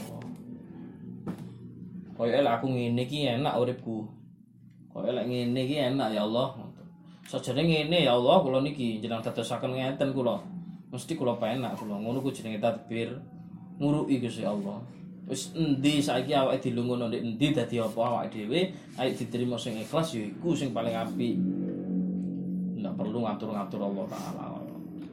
[2.16, 4.09] Lek aku ngene iki enak uripku.
[4.88, 6.66] Kaya lek ngene iki enak ya Allah.
[7.27, 10.39] Sajane ngene ya Allah kula niki jeneng dadosaken ngeten kula.
[10.95, 11.99] Mesti kula penak kula.
[11.99, 13.19] Ngono ku jenenge tadbir.
[13.83, 14.79] Nguruki Gusti Allah.
[15.27, 20.15] Wis endi saiki awake dilungguhno ndek endi dadi apa awake dhewe, ayo diterima sing ikhlas
[20.15, 21.35] ya iku sing paling apik.
[22.79, 24.62] Ndak perlu ngatur-ngatur Allah taala.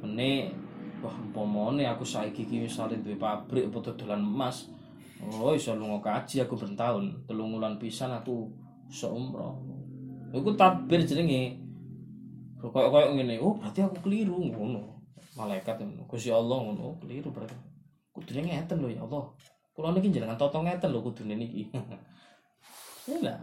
[0.06, 0.54] Mene
[1.02, 4.70] wah umpamane aku saiki iki misale duwe pabrik apa dodolan emas.
[5.34, 8.54] Oh iso lunga kaji aku bertahun, telung wulan pisan aku
[8.86, 9.66] iso umroh.
[10.30, 11.63] Iku tadbir jenenge.
[12.72, 15.04] Kayak-kayak ngene, oh berarti aku keliru ngono.
[15.36, 16.08] Malaikat ngono.
[16.08, 17.56] Gusti Allah ngono, oh, keliru berarti.
[18.14, 19.26] Kudune ngeten lho ya Allah.
[19.74, 21.68] Kula niki jenengan toto ngeten lho kudune niki.
[23.10, 23.40] ya lah.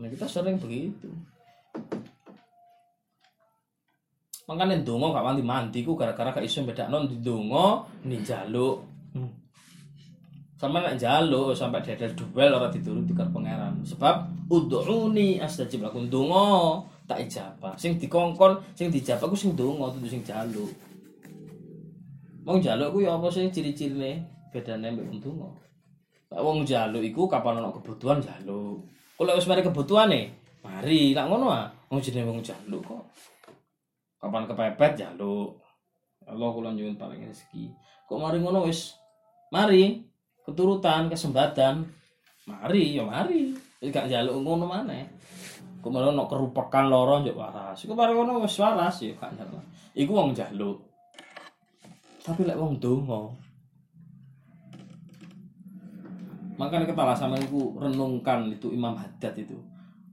[0.00, 1.12] Nah, kita sering begitu.
[4.48, 8.88] Makanya dongo gak mandi mandi ku gara-gara gak iso bedakno di dongo ni jaluk.
[10.58, 13.82] Sama nek jaluk sampai dadal duel ora dituruti karo pangeran.
[13.82, 17.76] Sebab ud'uni astajib lakum dongo tak ijabah.
[17.76, 20.72] Sing dikongkon, sing dijabah ku sing dongo tuh sing jaluk.
[22.48, 25.48] Wong jaluk ku ya apa sih ciri-cirine bedane mbek wong donga.
[26.32, 28.88] Wong jaluk iku kapan ana kebutuhan jaluk.
[29.20, 30.20] Kok lek mari kebutuhane,
[30.64, 31.68] mari lak ngono ah.
[31.92, 33.04] Wong jenenge wong jaluk kok.
[34.16, 35.60] Kapan kepepet jaluk.
[36.24, 37.68] Allah kula nyuwun paling rezeki.
[38.08, 38.96] Kok mari ngono wis
[39.52, 40.00] mari
[40.42, 41.86] keturutan kesempatan
[42.48, 45.06] mari ya mari gak jaluk ngono maneh
[45.82, 47.82] kok malah ono kerupakan loro njuk waras.
[47.82, 49.62] Iku mari ngono wis waras ya jaluk
[49.96, 50.78] iku wong jaluk.
[52.22, 53.22] Tapi lek wong donga.
[56.54, 59.58] Makanya kepala sama itu renungkan itu Imam Haddad itu.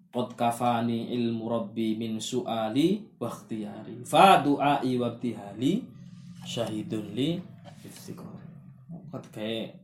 [0.10, 4.02] Qad kafani ilmu rabbi min su'ali wa ikhtiyari.
[4.10, 5.86] Fa du'ai wa ibtihali
[6.42, 7.38] syahidun li
[7.86, 8.50] iftiqari
[9.14, 9.78] Qad kayak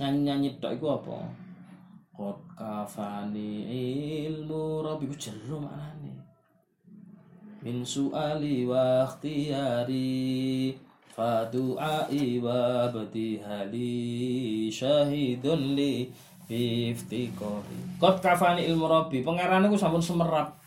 [0.00, 1.28] nyanyi-nyanyi tok iku apa
[2.20, 3.64] Qad kafani
[4.28, 6.20] ilmu rabbi ku jero maknane.
[7.64, 10.76] Min su'ali wa ikhtiyari
[11.16, 16.12] fadu'ai wa batihali syahidun li
[16.44, 20.60] iftiqari Qad kafani ilmu rabbi pangeran iku sampun semerap.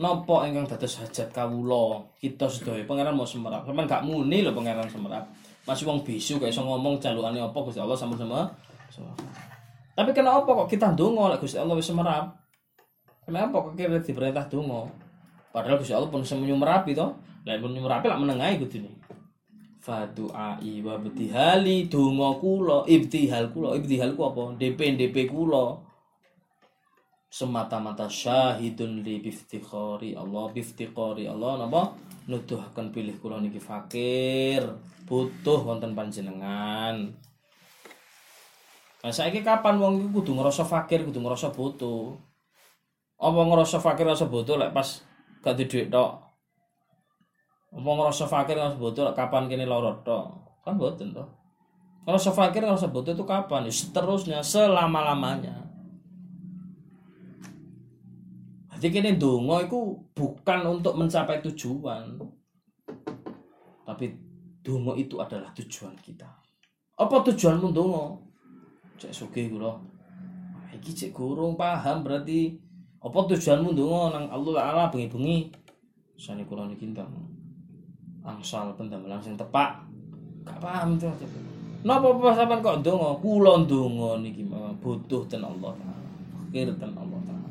[0.00, 2.00] Napa ingkang dados hajat kawula?
[2.16, 3.68] Kita sedaya pangeran mau semerap.
[3.68, 5.28] Sampean gak muni lho pangeran semerap.
[5.68, 8.48] Masih wong bisu gak iso ngomong jalukane apa Gusti Allah sampun semerap
[10.00, 11.36] tapi kenapa kok kita ndonga?
[11.36, 12.32] Lek Gusti Allah wis semerap
[13.28, 14.88] kenapa kok kita diperintah donga
[15.52, 17.12] padahal Gusti Allah pun semenyu merapi to
[17.44, 19.00] lek pun merapi lak menengahi kudune
[19.80, 22.84] fadu'ai wa ibtihali donga kula.
[22.84, 23.74] Ibtihal kula.
[23.80, 24.54] Ibtihal ku apa?
[24.60, 25.80] DP DP kula.
[27.30, 30.52] Semata-mata syahidun li biftikhari Allah.
[30.52, 31.96] Biftikhari Allah napa?
[32.28, 34.62] Nuduhaken pilih kula niki fakir.
[35.08, 37.10] Butuh wonten panjenengan
[39.00, 42.12] Nah, saiki kapan wong iku kudu ngerasa fakir, kudu ngerasa butuh.
[43.20, 45.00] Apa ngerasa fakir rasa butuh lek pas
[45.40, 46.20] gak di duit tok?
[47.72, 50.24] Apa ngerasa fakir ngerasa butuh lek kapan kene lara tok?
[50.64, 51.28] Kan boten toh.
[52.04, 53.68] Ngerasa fakir ngerasa butuh itu kapan?
[53.68, 55.68] Ya seterusnya selama-lamanya.
[58.76, 62.16] Jadi kene donga iku bukan untuk mencapai tujuan.
[63.84, 64.04] Tapi
[64.60, 66.28] donga itu adalah tujuan kita.
[66.96, 68.29] Apa tujuanmu donga?
[69.00, 69.80] Cek sugih kula.
[70.76, 72.52] Iki cek gurung paham berarti
[73.00, 75.48] apa tujuanmu donga nang Allah Taala bengi-bengi.
[76.20, 77.08] Sane kula niki ndang
[78.20, 79.80] angsal pendamelan sing tepak.
[80.44, 81.08] Gak paham tuh.
[81.80, 83.16] Napa apa sampean kok ndonga?
[83.24, 84.44] Kula ndonga niki
[84.84, 86.04] butuh ten Allah Taala.
[86.36, 87.48] Fakir ten Allah Taala.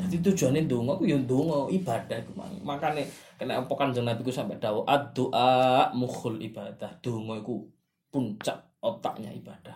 [0.00, 2.56] Jadi tujuannya ndonga ku ya ndonga ibadah iku mang.
[2.64, 3.04] Makane
[3.36, 6.88] kena apa kanjeng Nabi ku sampai dawuh ad-du'a mukhul ibadah.
[7.04, 7.68] Ndonga iku
[8.12, 9.74] puncak otaknya ibadah.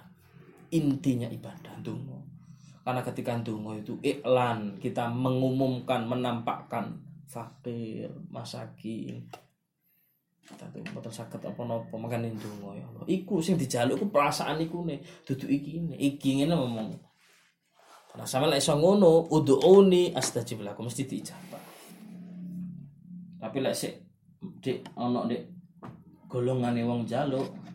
[0.76, 2.20] Intinya ibadah ndonga.
[2.84, 9.26] Karena ketika ndonga itu iklan, kita mengumumkan, menampakkan fakir, masakin,
[10.47, 13.03] kita tuh mboten saged apa-apa makane ndonga ya Allah.
[13.11, 15.97] Iku sing dijaluk ku perasaan iku ne, dudu iki ne.
[15.99, 16.89] Iki ngene ngomong.
[18.16, 21.64] Nah, sama lek iso ngono, ud'uni astajib lakum mesti diijabah.
[23.43, 23.93] Tapi lek sik
[24.62, 25.43] dik ana dik
[26.30, 27.65] golongane wong jaluk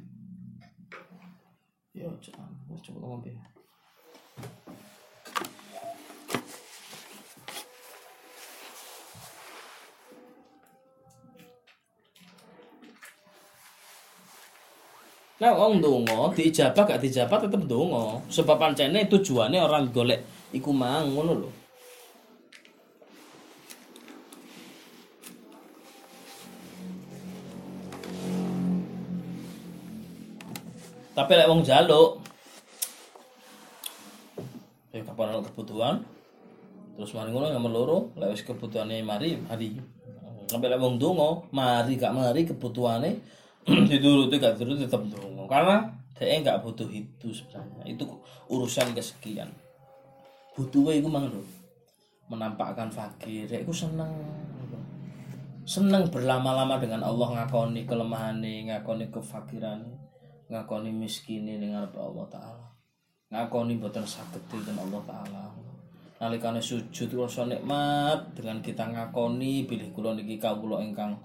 [1.91, 3.31] ya coba coba ngombe.
[15.41, 18.21] Nah, wong ndonga diijabah gak diijabah tetep ndonga.
[18.29, 20.21] Sebab pancene tujuannya orang golek
[20.53, 21.60] iku mang ngono.
[31.21, 32.17] Tapi lek wong jaluk
[34.89, 36.01] ya kapan ana kebutuhan.
[36.97, 39.77] Terus mari ngono nomor loro lek wis kebutuhane mari mari.
[40.49, 43.21] Sampai lek wong ndonga mari gak mari kebutuhane
[43.93, 47.85] dituruti gak dituruti tetap ndonga karena dia nggak butuh itu sebenarnya.
[47.85, 48.17] Itu
[48.49, 49.53] urusan kesekian.
[50.57, 51.45] Butuhnya itu mang lho
[52.33, 53.45] menampakkan fakir.
[53.45, 54.09] Ya itu seneng.
[55.69, 60.00] Seneng berlama-lama dengan Allah ngakoni kelemahane ngakoni kefakiran
[60.51, 62.67] ngakoni miskin dengan Allah taala.
[63.31, 65.43] Ngakoni boten saged dengan Allah taala.
[66.19, 71.15] Nalikane sujud rasa nikmat dengan kita ngakoni bilih kula niki kawula ingkang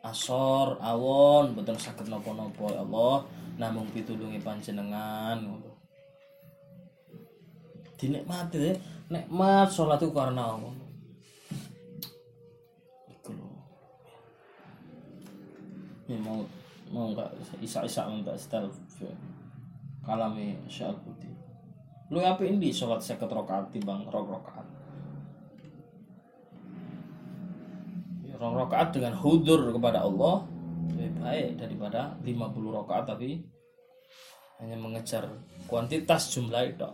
[0.00, 3.28] asor awon boten saged napa-napa ya Allah.
[3.60, 5.36] Namung pitulungi panjenengan
[8.00, 8.76] dinikmati deh
[9.12, 10.72] nikmat sholat itu karena Allah.
[16.10, 16.42] Ini mau
[16.90, 17.30] mau nggak
[17.62, 18.70] isa-isa minta style
[20.02, 21.30] kalami syal putih
[22.10, 24.66] lu apa ini sholat seket rokaat bang rok rokaat?
[28.34, 30.42] Rok rokaat dengan hudur kepada Allah
[30.90, 32.50] lebih baik daripada 50
[32.82, 33.38] rokaat tapi
[34.58, 35.22] hanya mengejar
[35.70, 36.90] kuantitas jumlah itu.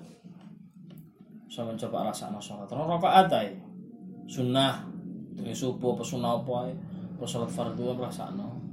[1.49, 2.69] Saya mencoba rasanya sholat.
[2.69, 3.57] Rong rakaat ae.
[4.29, 4.85] Sunnah.
[5.39, 6.69] Ini subuh apa sunnah apa
[7.17, 8.66] apa sholat fardu rasanya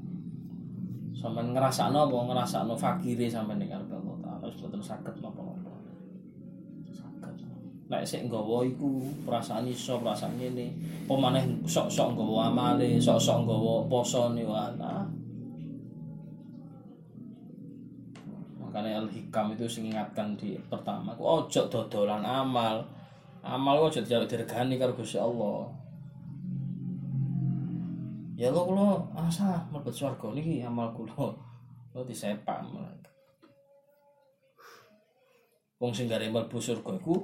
[1.24, 4.44] sampai ngerasakno apa ngerasakno fakire sampai ning arep Allah taala.
[4.52, 5.72] Wis boten saged napa-napa.
[6.92, 7.40] Saged.
[7.88, 10.76] Nek sik nggawa iku perasaan iso perasaan ngene.
[11.08, 15.08] Apa maneh sok-sok nggawa amale sok-sok nggawa posone wala
[18.60, 22.84] makanya al hikam itu mengingatkan di pertama ku ojo dodolan amal.
[23.46, 25.72] Amal ojo jaluk diregani karo Gusti Allah
[28.44, 31.32] ya lo kula asa mlebet swarga niki amal kula
[31.96, 32.60] lo disepak
[35.80, 37.24] wong sing gare mlebu surga iku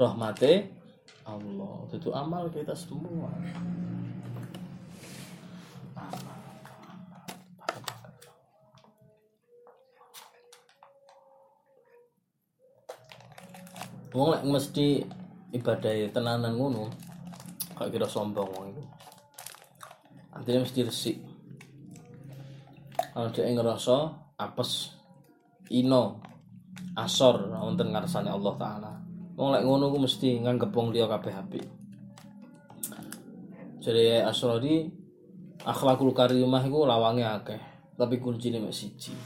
[0.00, 0.72] rahmate
[1.28, 3.28] Allah itu amal kita semua
[14.16, 15.04] Wong lek mesti
[15.52, 16.88] ibadah tenanan ngono.
[17.76, 18.95] Gak kira sombong wong iku.
[20.36, 21.16] Artinya mesti resik.
[23.16, 23.96] Kalau dia ngerasa
[24.36, 24.92] apes,
[25.72, 26.20] ino,
[26.92, 28.92] asor, wonten ngarsane Allah Taala.
[29.36, 31.66] Wong lek ngono ku mesti nganggep wong liya kabeh apik.
[33.80, 34.88] Jadi Asrori
[35.64, 37.62] akhlakul karimah iku lawange akeh,
[37.96, 39.16] tapi kuncine mek siji.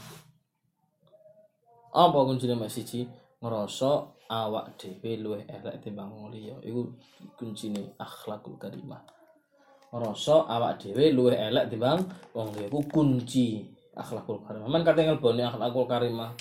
[1.91, 3.07] Apa kuncine mek siji?
[3.41, 3.91] Ngerasa
[4.31, 6.95] awak dhewe luwih elek timbang wong liya iku
[7.35, 9.03] kuncine akhlakul karimah
[9.91, 11.99] ngrasa awak dhewe luwih elek timbang
[12.31, 14.71] wong liya kunci akhlakul karimah.
[14.71, 16.31] Men kate ngelbone akhlakul karimah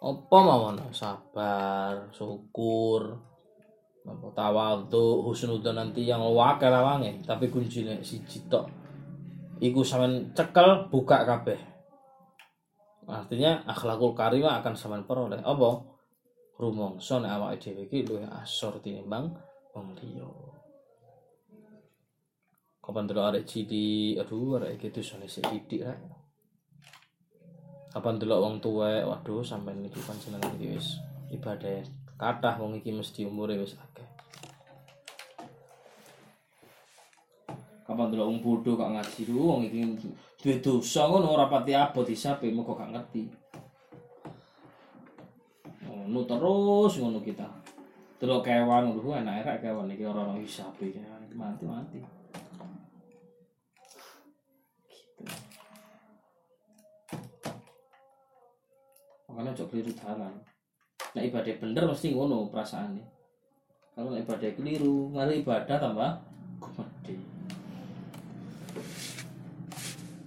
[0.00, 0.80] apa mawon?
[0.96, 3.12] Sabar syukur
[4.08, 8.72] apa tawadhu husnudzon nanti yang wakil lawange tapi kuncine siji tok
[9.60, 11.60] iku sampean cekel buka kabeh.
[13.04, 15.44] Artinya akhlakul karimah akan sampean peroleh.
[15.44, 15.84] Apa?
[16.56, 19.28] Rumangsa nek awake dhewe iki luwih asor tinimbang
[19.76, 20.47] wong liya.
[22.88, 26.00] Kapan delok arek cilik, aduh arek dosane sik sithik rek.
[27.92, 30.96] Kapan delok wong tuwek, waduh sampean iki panjenengan iki wis
[31.28, 31.84] ibadah
[32.16, 34.08] kathah wong iki mesti umure wis akeh.
[37.84, 39.84] Kapan delok wong bodho kok ngaji lu wong iki
[40.40, 43.28] duwe dosa ngono ora pati abot disape moko gak ngerti.
[45.84, 47.52] Ngono terus ngono kita.
[48.16, 50.88] Delok kewan lho enak rek kewan iki ora ono hisabe
[51.36, 52.00] mati-mati.
[52.00, 52.16] Gitu.
[59.58, 60.30] Cok keliru dalan.
[61.18, 63.02] Nek ibadah bener mesti ngono perasaannya.
[63.98, 66.10] Kalau nek ibadah keliru, ngari ibadah tambah
[66.62, 67.18] gede.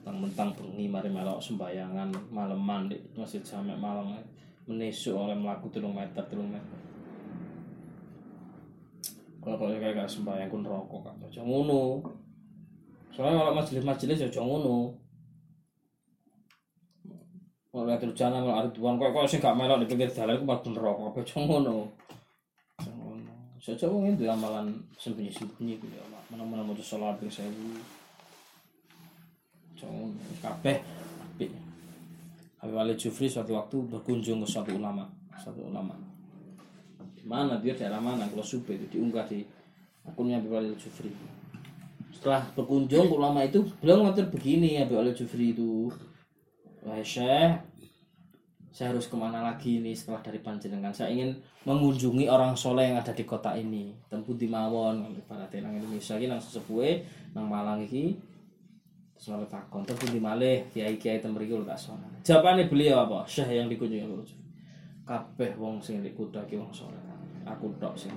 [0.04, 4.20] Mentang-mentang bengi mari melok sembayangan maleman di masjid jamek malam
[4.68, 6.80] menesuk oleh melaku telung meter telung meter.
[9.40, 12.04] Kalau kalau kayak gak sembayang pun rokok kan, cocok ngono.
[13.16, 15.01] Soalnya kalau majelis-majelis cocok ngono.
[17.72, 21.06] Rencana kalau ada tuan kok kok sih gak melok di pinggir aku malah bener rokok
[21.08, 21.76] apa cocok ngono.
[22.84, 23.32] Ngono.
[23.64, 24.68] Cocok ngono itu amalan
[25.00, 26.04] sembunyi-sembunyi gitu ya.
[26.28, 27.48] Mana-mana mau sholat yang saya
[29.80, 30.20] Cocok ngono.
[30.44, 30.78] Kabeh
[31.32, 31.52] apik.
[32.62, 35.98] Habib Ali Jufri suatu waktu berkunjung ke suatu ulama, suatu ulama.
[37.18, 38.30] Di mana dia daerah mana?
[38.30, 39.42] Kalau Sube itu diunggah di
[40.06, 41.10] akunnya Habib Ali Jufri.
[42.14, 45.90] Setelah berkunjung ulama itu, beliau ngatur begini Habib Ali Jufri itu.
[46.82, 47.62] Wahai Syekh,
[48.74, 50.90] saya harus ke mana lagi nih setelah dari panjenengan?
[50.90, 51.38] Saya ingin
[51.70, 53.94] mengunjungi orang soleh yang ada di kota ini.
[54.10, 57.06] Tempuh di Mawon, ibaratnya nang Indonesia ini nang sesepuhe,
[57.38, 58.18] nang Malang iki.
[59.14, 59.86] Selalu takon.
[59.86, 63.22] Terus di malih kiai kiai temeri kulo tak sono jawabannya beliau apa?
[63.30, 64.26] Syekh yang dikunjungi kulo
[65.06, 66.98] kabeh wong sing di kuda ki wong soleh.
[67.46, 68.10] Aku tok sing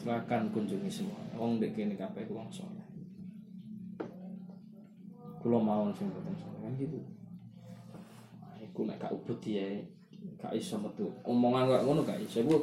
[0.00, 1.20] silakan kunjungi semua.
[1.36, 2.89] Wong dek kene kabeh wong soleh
[5.50, 6.30] kulo mau sing boten
[6.62, 7.02] kan gitu
[8.38, 9.66] Nah, iku nek gak ubud ya
[10.38, 12.62] gak iso metu omongan kok ngono gak iso iku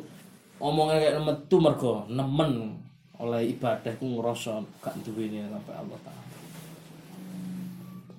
[0.64, 2.80] omongan kayak metu mergo nemen
[3.20, 6.24] oleh ibadah ku ngerasa gak duweni sampai Allah taala.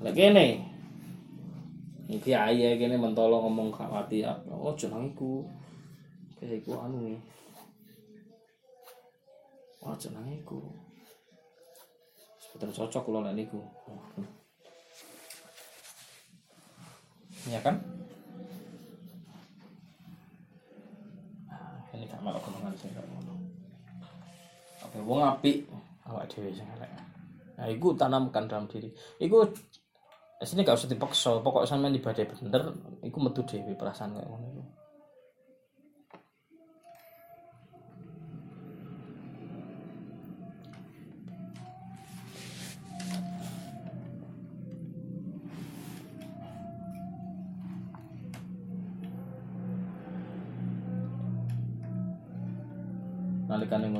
[0.04, 0.46] Lek kene
[2.12, 4.52] iki aye kene mentolo ngomong gak mati apa.
[4.52, 5.48] Oh jeneng iku.
[6.76, 7.20] Anu nih.
[9.80, 10.60] Oh jeneng iku.
[12.36, 13.64] Sebetulnya cocok kula lek niku.
[17.48, 17.80] Ya kan?
[21.48, 23.34] Nah, ini gak malah golongan sing gak ngono.
[24.84, 25.64] Apa wong apik
[26.04, 26.92] awak dhewe sing elek.
[27.56, 28.92] Nah, iku tanamkan dalam diri.
[29.16, 29.48] Iku
[30.44, 32.62] sini gak usah dipaksa, pokok sampean ibadah bener,
[33.00, 34.87] iku metu dhewe perasaan kayak ngono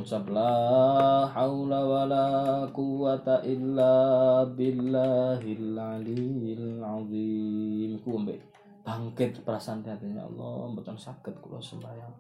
[0.09, 2.25] ngucap la haula wala
[2.73, 8.01] quwata illa billahil aliyil azim.
[8.01, 8.41] Ku mbek
[8.89, 10.73] bangkit perasaan hatinya Allah.
[10.73, 12.15] Mboten saged kula sembahyang.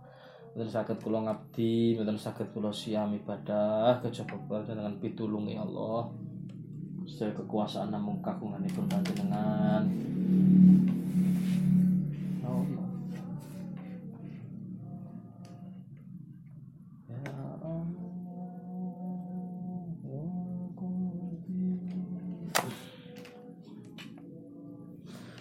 [0.52, 1.96] Mboten saged kula ngabdi.
[1.96, 4.04] Mboten saged kula siam ibadah.
[4.04, 6.12] Kejaba dengan pitulungi Allah.
[7.08, 9.88] Sedaya kekuasaan namung kagunganipun panjenengan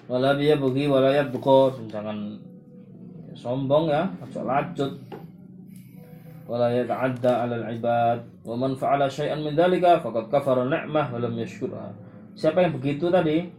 [0.08, 2.39] wala biya bugi wala yabqa jangan
[3.38, 4.93] sombong ya ojo lacut.
[6.47, 11.36] Wala yata'adda 'ala al-ibad wa man fa'ala syai'an min dzalika faqad kafara ni'mah wa lam
[12.38, 13.51] siapa yang begitu tadi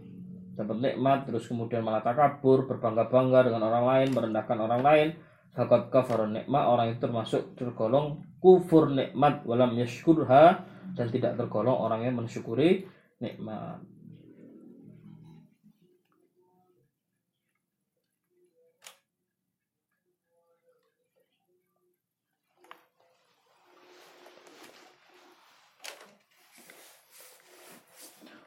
[0.55, 5.07] dapat nikmat terus kemudian malah takabur berbangga-bangga dengan orang lain merendahkan orang lain
[5.51, 10.63] faqad kafara nikmah orang itu termasuk tergolong kufur nikmat wa lam yashkurha
[10.95, 12.87] dan tidak tergolong orang yang mensyukuri
[13.19, 13.83] nikmat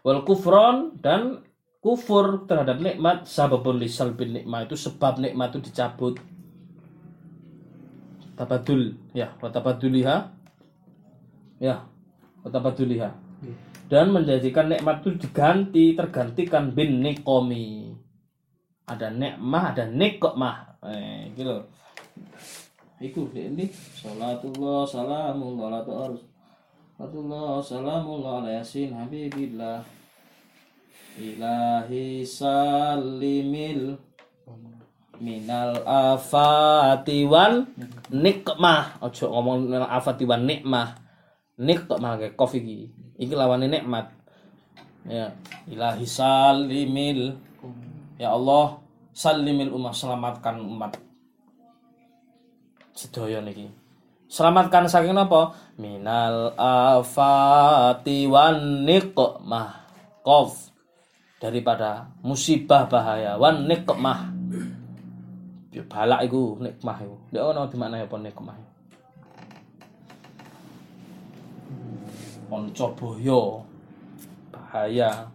[0.02, 1.42] wal kufron dan
[1.82, 6.18] kufur terhadap nikmat sababun lisal bin nikmat itu sebab nikmat itu dicabut.
[8.32, 10.16] Tabadul ya wa tabaduliha
[11.60, 11.84] ya
[12.42, 13.12] wa tabaduliha
[13.86, 17.92] dan menjadikan nikmat itu diganti tergantikan bin nikomi
[18.92, 20.56] ada nikmah ada nikmah.
[20.82, 21.64] Eh gitu loh.
[23.02, 23.66] Iku ini.
[23.70, 26.22] Salatullah salamullah atau harus
[27.02, 29.82] salatullah salamullah ala yasin habibillah.
[31.18, 33.98] Ilahi salimil
[35.18, 37.66] minal afati wal
[38.06, 39.02] nikmah.
[39.02, 40.94] Ojo ngomong minal afati wal nikmah.
[41.58, 42.62] Nikmah kayak kofi
[43.18, 43.34] iki.
[43.34, 44.14] Lawane nikmat.
[45.02, 45.34] Ya
[45.66, 47.34] ilahi salimil.
[48.14, 48.78] Ya Allah
[49.10, 50.94] salimil umat selamatkan umat.
[52.94, 53.81] Sedaya niki
[54.32, 55.52] selamatkan saking apa?
[55.76, 59.84] Minal afati wan nikmah
[60.24, 60.72] kof
[61.36, 63.36] daripada musibah bahaya.
[63.36, 64.32] Wan nikmah
[65.88, 67.16] balak iku nikmah iku.
[67.28, 68.56] Dia ono di ya pon nikmah?
[72.48, 73.64] Poncoboyo
[74.48, 75.28] bahaya.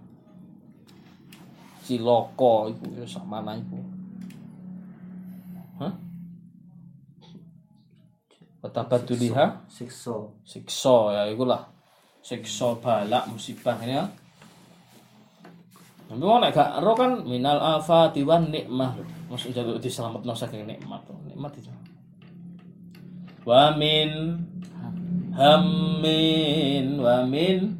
[1.85, 3.77] Ciloko iku ya sak mana iku?
[8.57, 10.41] Watabaduliha Sikso.
[10.41, 11.61] siksa ya ikulah
[12.25, 14.05] siksa balak musibah ini ya
[16.07, 18.95] tapi wong nek gak ero kan minal afati wan nikmah.
[19.27, 21.03] Maksud jaluk diselametno saking nikmat.
[21.27, 21.67] Nikmat itu.
[23.43, 24.39] Wa min
[25.35, 27.75] hammin wa min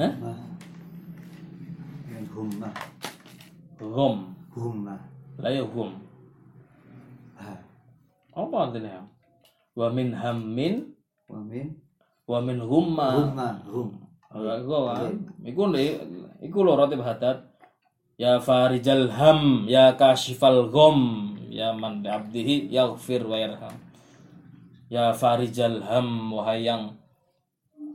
[0.00, 0.12] Hah?
[2.08, 2.70] Min humma.
[3.84, 4.32] Hum.
[4.56, 4.96] Humma.
[5.36, 5.92] Lah ya hum.
[8.32, 9.04] Apa artinya?
[9.80, 10.92] Wa min hammin
[11.24, 11.72] Wa min
[12.28, 13.08] wa min humma.
[13.16, 13.48] humma.
[13.64, 13.88] Hum.
[14.30, 15.72] Ora iku.
[16.44, 17.48] Iku lho roti hadat.
[18.20, 23.72] Ya farijal ham, ya kashifal gham, ya man abdihi yaghfir wa yarham.
[24.92, 27.00] Ya farijal ham, wahai yang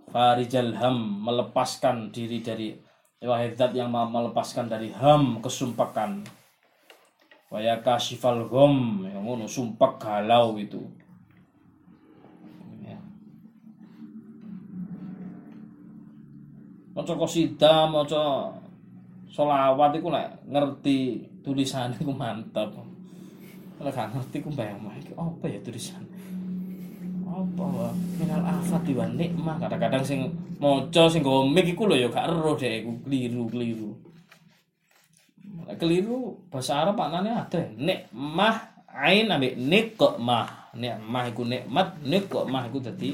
[0.09, 2.73] farijal ham, melepaskan diri dari
[3.21, 6.25] wahai zat yang melepaskan dari ham kesumpakan.
[7.53, 10.81] Wa ya kashifal gham, yang ngono sumpak galau itu.
[12.81, 12.97] Ya.
[16.95, 18.47] Maca qasidah maca
[19.27, 22.71] selawat iku nek ngerti tulisane iku mantap
[23.83, 25.99] nek gak ngerti ku bayang mah iki apa ya tulisan?
[27.27, 27.91] Apa wa?
[28.15, 29.59] Minal afati wa nikmah.
[29.59, 30.31] Kadang-kadang sing
[30.63, 33.91] maca sing nggo mic iku lho ya gak ero dek iku keliru-keliru.
[35.75, 40.71] Keliru bahasa Arab maknanya ada nikmah ain ambek nikmah.
[40.71, 43.11] Nikmah iku nikmat nikmah iku dadi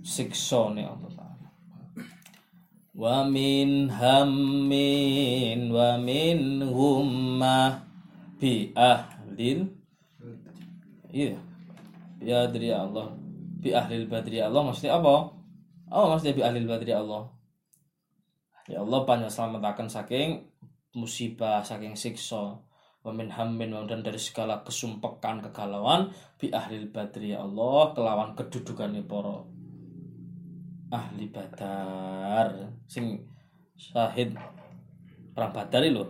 [0.00, 1.13] siksa nek Allah
[2.94, 7.82] Ta'ala wa min hammin wa min hummah
[8.38, 9.66] bi ahlil
[11.10, 11.34] iya.
[12.22, 13.12] Ya dari Allah.
[13.60, 15.34] Bi ahlil badri Allah maksudnya apa?
[15.90, 17.28] Oh maksudnya bi ahlil badri Allah?
[18.70, 20.46] Ya Allah banyak selamatakan saking
[20.94, 22.62] musibah saking siksa.
[23.04, 29.44] Wa min hammin dan dari segala kesumpekan kegalauan bi ahlil badri Allah kelawan kedudukannya para
[30.94, 32.70] ahli badar.
[32.86, 33.26] Sing
[33.74, 34.38] syahid
[35.34, 36.06] perang badar lho.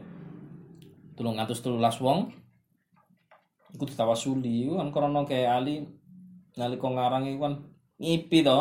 [1.17, 2.29] Tulung ngatus telulas wong.
[3.73, 4.69] Iku ditawasuli.
[4.69, 5.75] Kan krana kayak ali
[6.61, 7.55] nalika ngarang iku kan
[7.97, 8.61] ngipi to.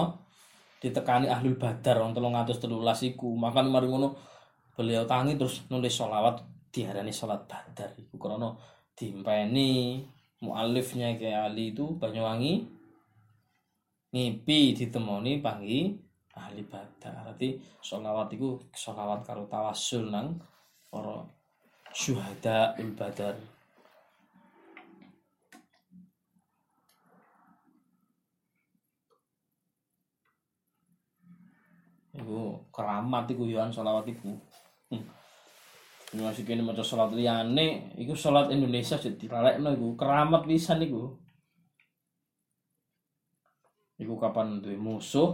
[0.79, 3.35] Ditekani ahli badar wong telung ngatus telulas iku.
[3.35, 4.15] Makan mari ngono
[4.73, 6.39] beliau tangi terus nulis sholawat
[6.71, 7.93] diarani sholat badar.
[7.99, 8.55] Iku krana
[8.95, 10.01] dimpeni
[10.43, 12.83] mualifnya kayak ali itu Banyuwangi.
[14.13, 15.97] Ngipi ditemoni panggi
[16.33, 20.41] ahli badar berarti sholawat itu sholawat karo tawasul nang
[20.89, 21.21] para
[21.93, 23.37] syuhada ul badar
[32.13, 34.37] Iku keramat iku yoan sholawat iku.
[34.93, 35.01] Hmm.
[36.13, 41.17] Masih kini maca sholat liyane, iku sholat Indonesia jadi dilalekno iku keramat pisan iku.
[43.97, 45.33] Iku kapan duwe musuh,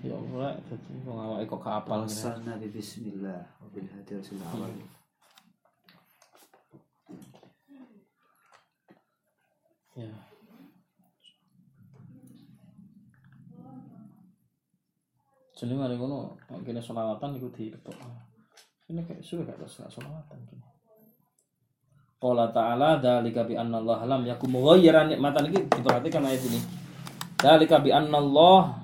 [0.00, 4.72] ya Allah jadi wong ikut kok kapal sana bi bismillah wa bil rasul awal
[10.00, 10.08] ya.
[15.60, 17.92] Jadi mari ngono kene selawatan iku diketok
[18.88, 20.40] ini kayak suruh gak terus gak selawatan
[22.20, 26.60] Qala ta'ala dalika bi anna Allah lam yakum ghayran nikmatan iki diperhatikan ayat ini.
[27.36, 28.79] dalika bi anna Allah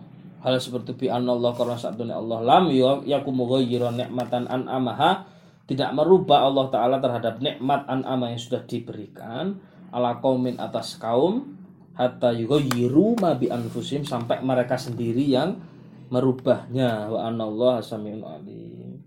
[0.46, 2.70] hal seperti bi Allah karena sabdune Allah lam
[3.02, 5.26] yakum mughayyiran nikmatan an amaha
[5.66, 9.58] tidak merubah Allah taala terhadap nikmat an'ama yang sudah diberikan
[9.90, 11.58] ala kaumin atas kaum
[11.98, 15.58] hatta yughayyiru ma bi anfusim sampai mereka sendiri yang
[16.06, 19.02] merubahnya wa anallahu samiun alim.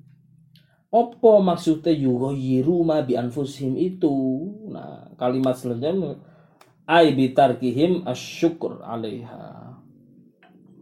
[0.89, 4.11] Apa maksudnya yughayyiru ma bi anfusihim itu?
[4.73, 6.17] Nah, kalimat selanjutnya
[6.89, 9.58] ai bitarkihim asyukur alaiha.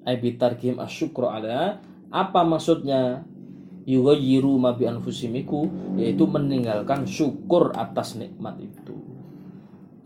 [0.07, 1.83] Ai bitarkihim asyukur alaiha.
[2.07, 3.27] Apa maksudnya
[3.83, 5.67] yughayyiru ma bi anfusihim iku?
[5.99, 8.95] Yaitu meninggalkan syukur atas nikmat itu.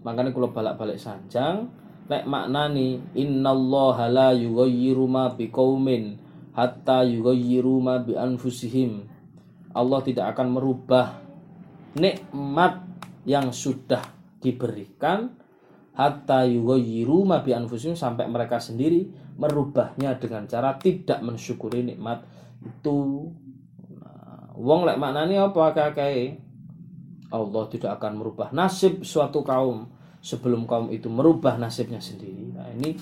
[0.01, 1.69] Makanya kalau balik-balik sanjang,
[2.09, 6.17] lek maknani innallaha la yughayyiru ma biqaumin
[6.51, 9.07] hatta yughayyiru ma bi anfusihim
[9.71, 11.23] Allah tidak akan merubah
[11.95, 12.83] nikmat
[13.23, 14.03] yang sudah
[14.43, 15.31] diberikan
[15.95, 22.23] hatta yughayyiru ma bi anfusihim sampai mereka sendiri merubahnya dengan cara tidak mensyukuri nikmat
[22.63, 23.27] itu
[23.99, 26.39] nah, wong lek maknani apa kakek
[27.31, 29.87] Allah tidak akan merubah nasib suatu kaum
[30.21, 32.53] sebelum kaum itu merubah nasibnya sendiri.
[32.53, 32.93] Nah, ini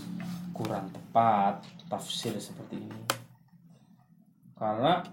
[0.56, 3.00] kurang tepat tafsir seperti ini.
[4.56, 5.04] Karena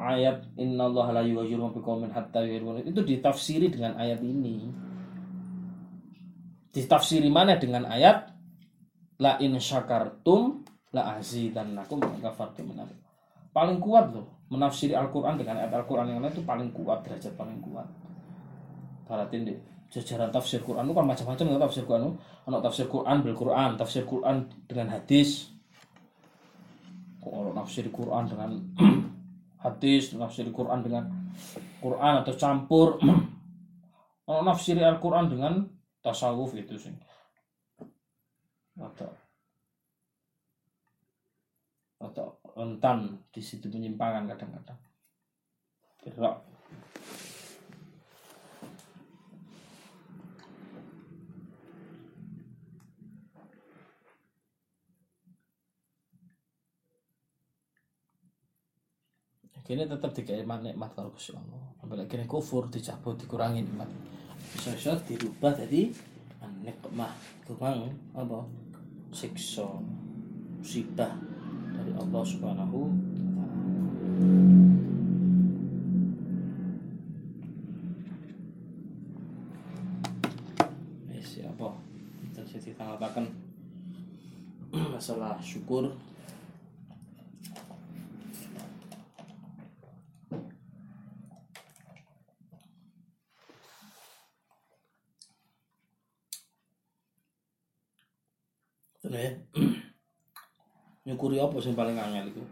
[0.00, 4.72] ayat innallaha la yughayyiru ma biqaumin hatta yughayyiru itu ditafsiri dengan ayat ini.
[6.70, 8.30] Ditafsiri mana dengan ayat
[9.18, 10.62] la in syakartum
[10.94, 12.70] la azidannakum kafartum
[13.50, 17.58] Paling kuat loh menafsiri Al-Qur'an dengan ayat Al-Qur'an yang lain itu paling kuat derajat paling
[17.58, 17.86] kuat.
[19.06, 19.58] Paratin deh
[19.90, 22.14] jajaran tafsir Quran itu kan macam-macam ya tafsir Quran
[22.46, 24.36] ada tafsir Quran bil Quran tafsir Quran
[24.70, 25.50] dengan hadis.
[27.20, 28.50] Kalau tafsir Quran dengan
[29.66, 31.04] hadis tafsir Quran dengan
[31.82, 32.88] Quran atau campur.
[34.30, 35.66] Kalau nafsir Al-Quran dengan
[36.00, 36.96] tasawuf itu sih
[38.80, 39.12] atau
[42.00, 44.80] atau rentan di situ penyimpangan kadang-kadang
[46.00, 46.40] gerak
[59.70, 63.86] kini tetap dikai nikmat kalau Gusti Allah apalagi kini kufur dicabut dikurangi nikmat
[64.54, 65.94] bisa dirubah jadi
[66.64, 67.14] nikmat
[67.46, 68.46] kurang apa?
[69.14, 69.66] Siksa.
[70.60, 71.16] Musibah
[71.72, 72.92] dari Allah Subhanahu
[81.24, 81.72] siapa
[82.36, 83.24] kita kita mengatakan
[84.92, 85.96] masalah syukur
[101.10, 102.44] ya nyukuri apa sing paling angel itu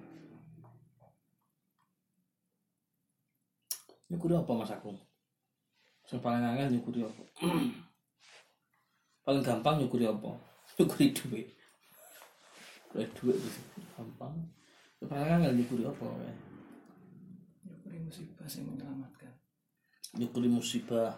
[4.08, 4.96] nyukuri apa mas aku?
[6.08, 7.22] Sing paling angel nyukuri apa?
[9.28, 10.32] Paling gampang nyukuri apa?
[10.80, 11.52] Nyukuri duit.
[12.96, 13.60] Nyukuri duit itu
[13.92, 14.32] gampang.
[15.04, 16.34] Yang paling angel nyukuri apa ya
[17.68, 19.32] nyukuri musibah sing menyelamatkan.
[20.16, 21.12] Nyukuri musibah.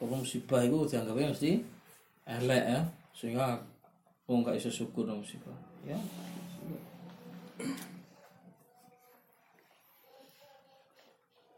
[0.00, 1.60] Apa musibah itu dianggapnya mesti
[2.24, 2.80] elek ya.
[3.12, 3.60] Sehingga
[4.30, 5.98] wong gak iso syukur nang musibah ya.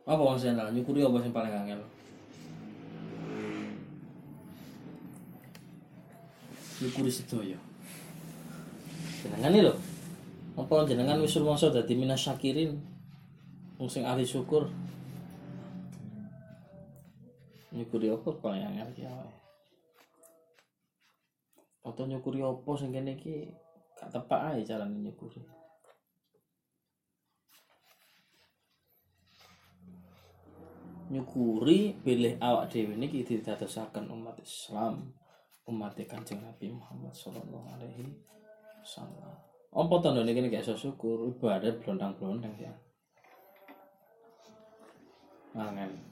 [0.08, 0.72] Apa mas Zainal?
[0.72, 1.80] Nyukuri apa yang paling angel?
[6.80, 7.12] Nyukuri
[9.22, 9.78] jenengan ini loh
[10.58, 12.80] apa jenengan wis rumangsa dadi minas syakirin?
[13.76, 14.66] Wong sing ahli syukur.
[17.70, 19.41] Nyukuri apa paling angel ya
[21.82, 23.50] atau nyukuri apa sing kene iki
[23.98, 25.42] gak tepak ae carane nyukuri.
[31.12, 35.12] Nyukuri pilih awak dhewe niki didadosaken umat Islam
[35.68, 38.10] umat Kanjeng Nabi Muhammad sallallahu alaihi
[38.82, 39.36] wasallam.
[39.72, 41.28] Apa tanda gak iso syukur?
[41.32, 42.72] Ibadah blondang-blondang ya.
[45.52, 46.11] Angel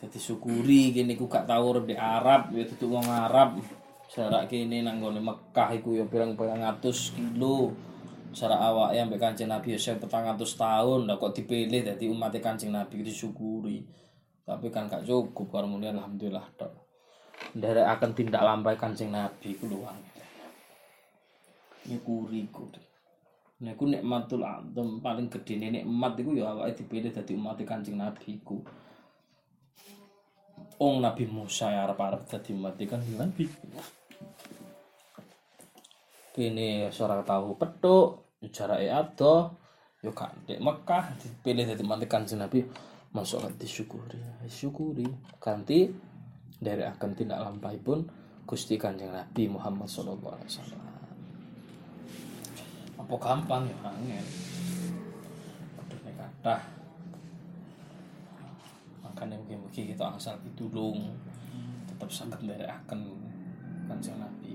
[0.00, 3.60] kita disyukuri gini ku gak urip di Arab ya tutu wong Arab.
[4.08, 7.76] Jarak kene nang gone Mekah iku ya pirang-pirang atus kilo.
[8.32, 11.04] Jarak awak yang mbek Kanjeng Nabi ya petang atus tahun.
[11.04, 13.84] Lah kok dipilih dadi umat Kanjeng Nabi disyukuri.
[14.48, 16.72] Tapi kan gak cukup kemudian alhamdulillah tok.
[17.60, 20.00] Nderek akan tindak lampai Kanjeng Nabi ku luang
[21.80, 22.72] nyukuri ku
[23.60, 25.04] niku nikmatul azam.
[25.04, 28.64] Paling gedene nikmat iku ya awake dipilih dadi umat Kanjeng Nabi iku
[30.80, 33.44] Ong Nabi Musa ya arep-arep dadi umat Kanjeng Nabi
[36.30, 39.60] kene ora tahu petuk jarake ado
[40.00, 42.64] yo gak ndek Mekah dipilih dadi umat Kanjeng Nabi
[43.12, 44.16] masuk disyukuri.
[44.40, 45.04] Disyukuri
[45.42, 45.90] kanthi
[46.56, 48.06] dari akan tindak lampahipun
[48.48, 50.80] Gusti Kanjeng Nabi Muhammad sallallahu alaihi wasallam.
[52.96, 54.26] Apa gampang ya angin.
[55.76, 56.79] Pedune kathah
[59.20, 61.12] makanya mungkin-mungkin kita asal ditulung
[61.84, 63.04] tetap sangat dari akan
[63.84, 64.49] Kanjeng Nabi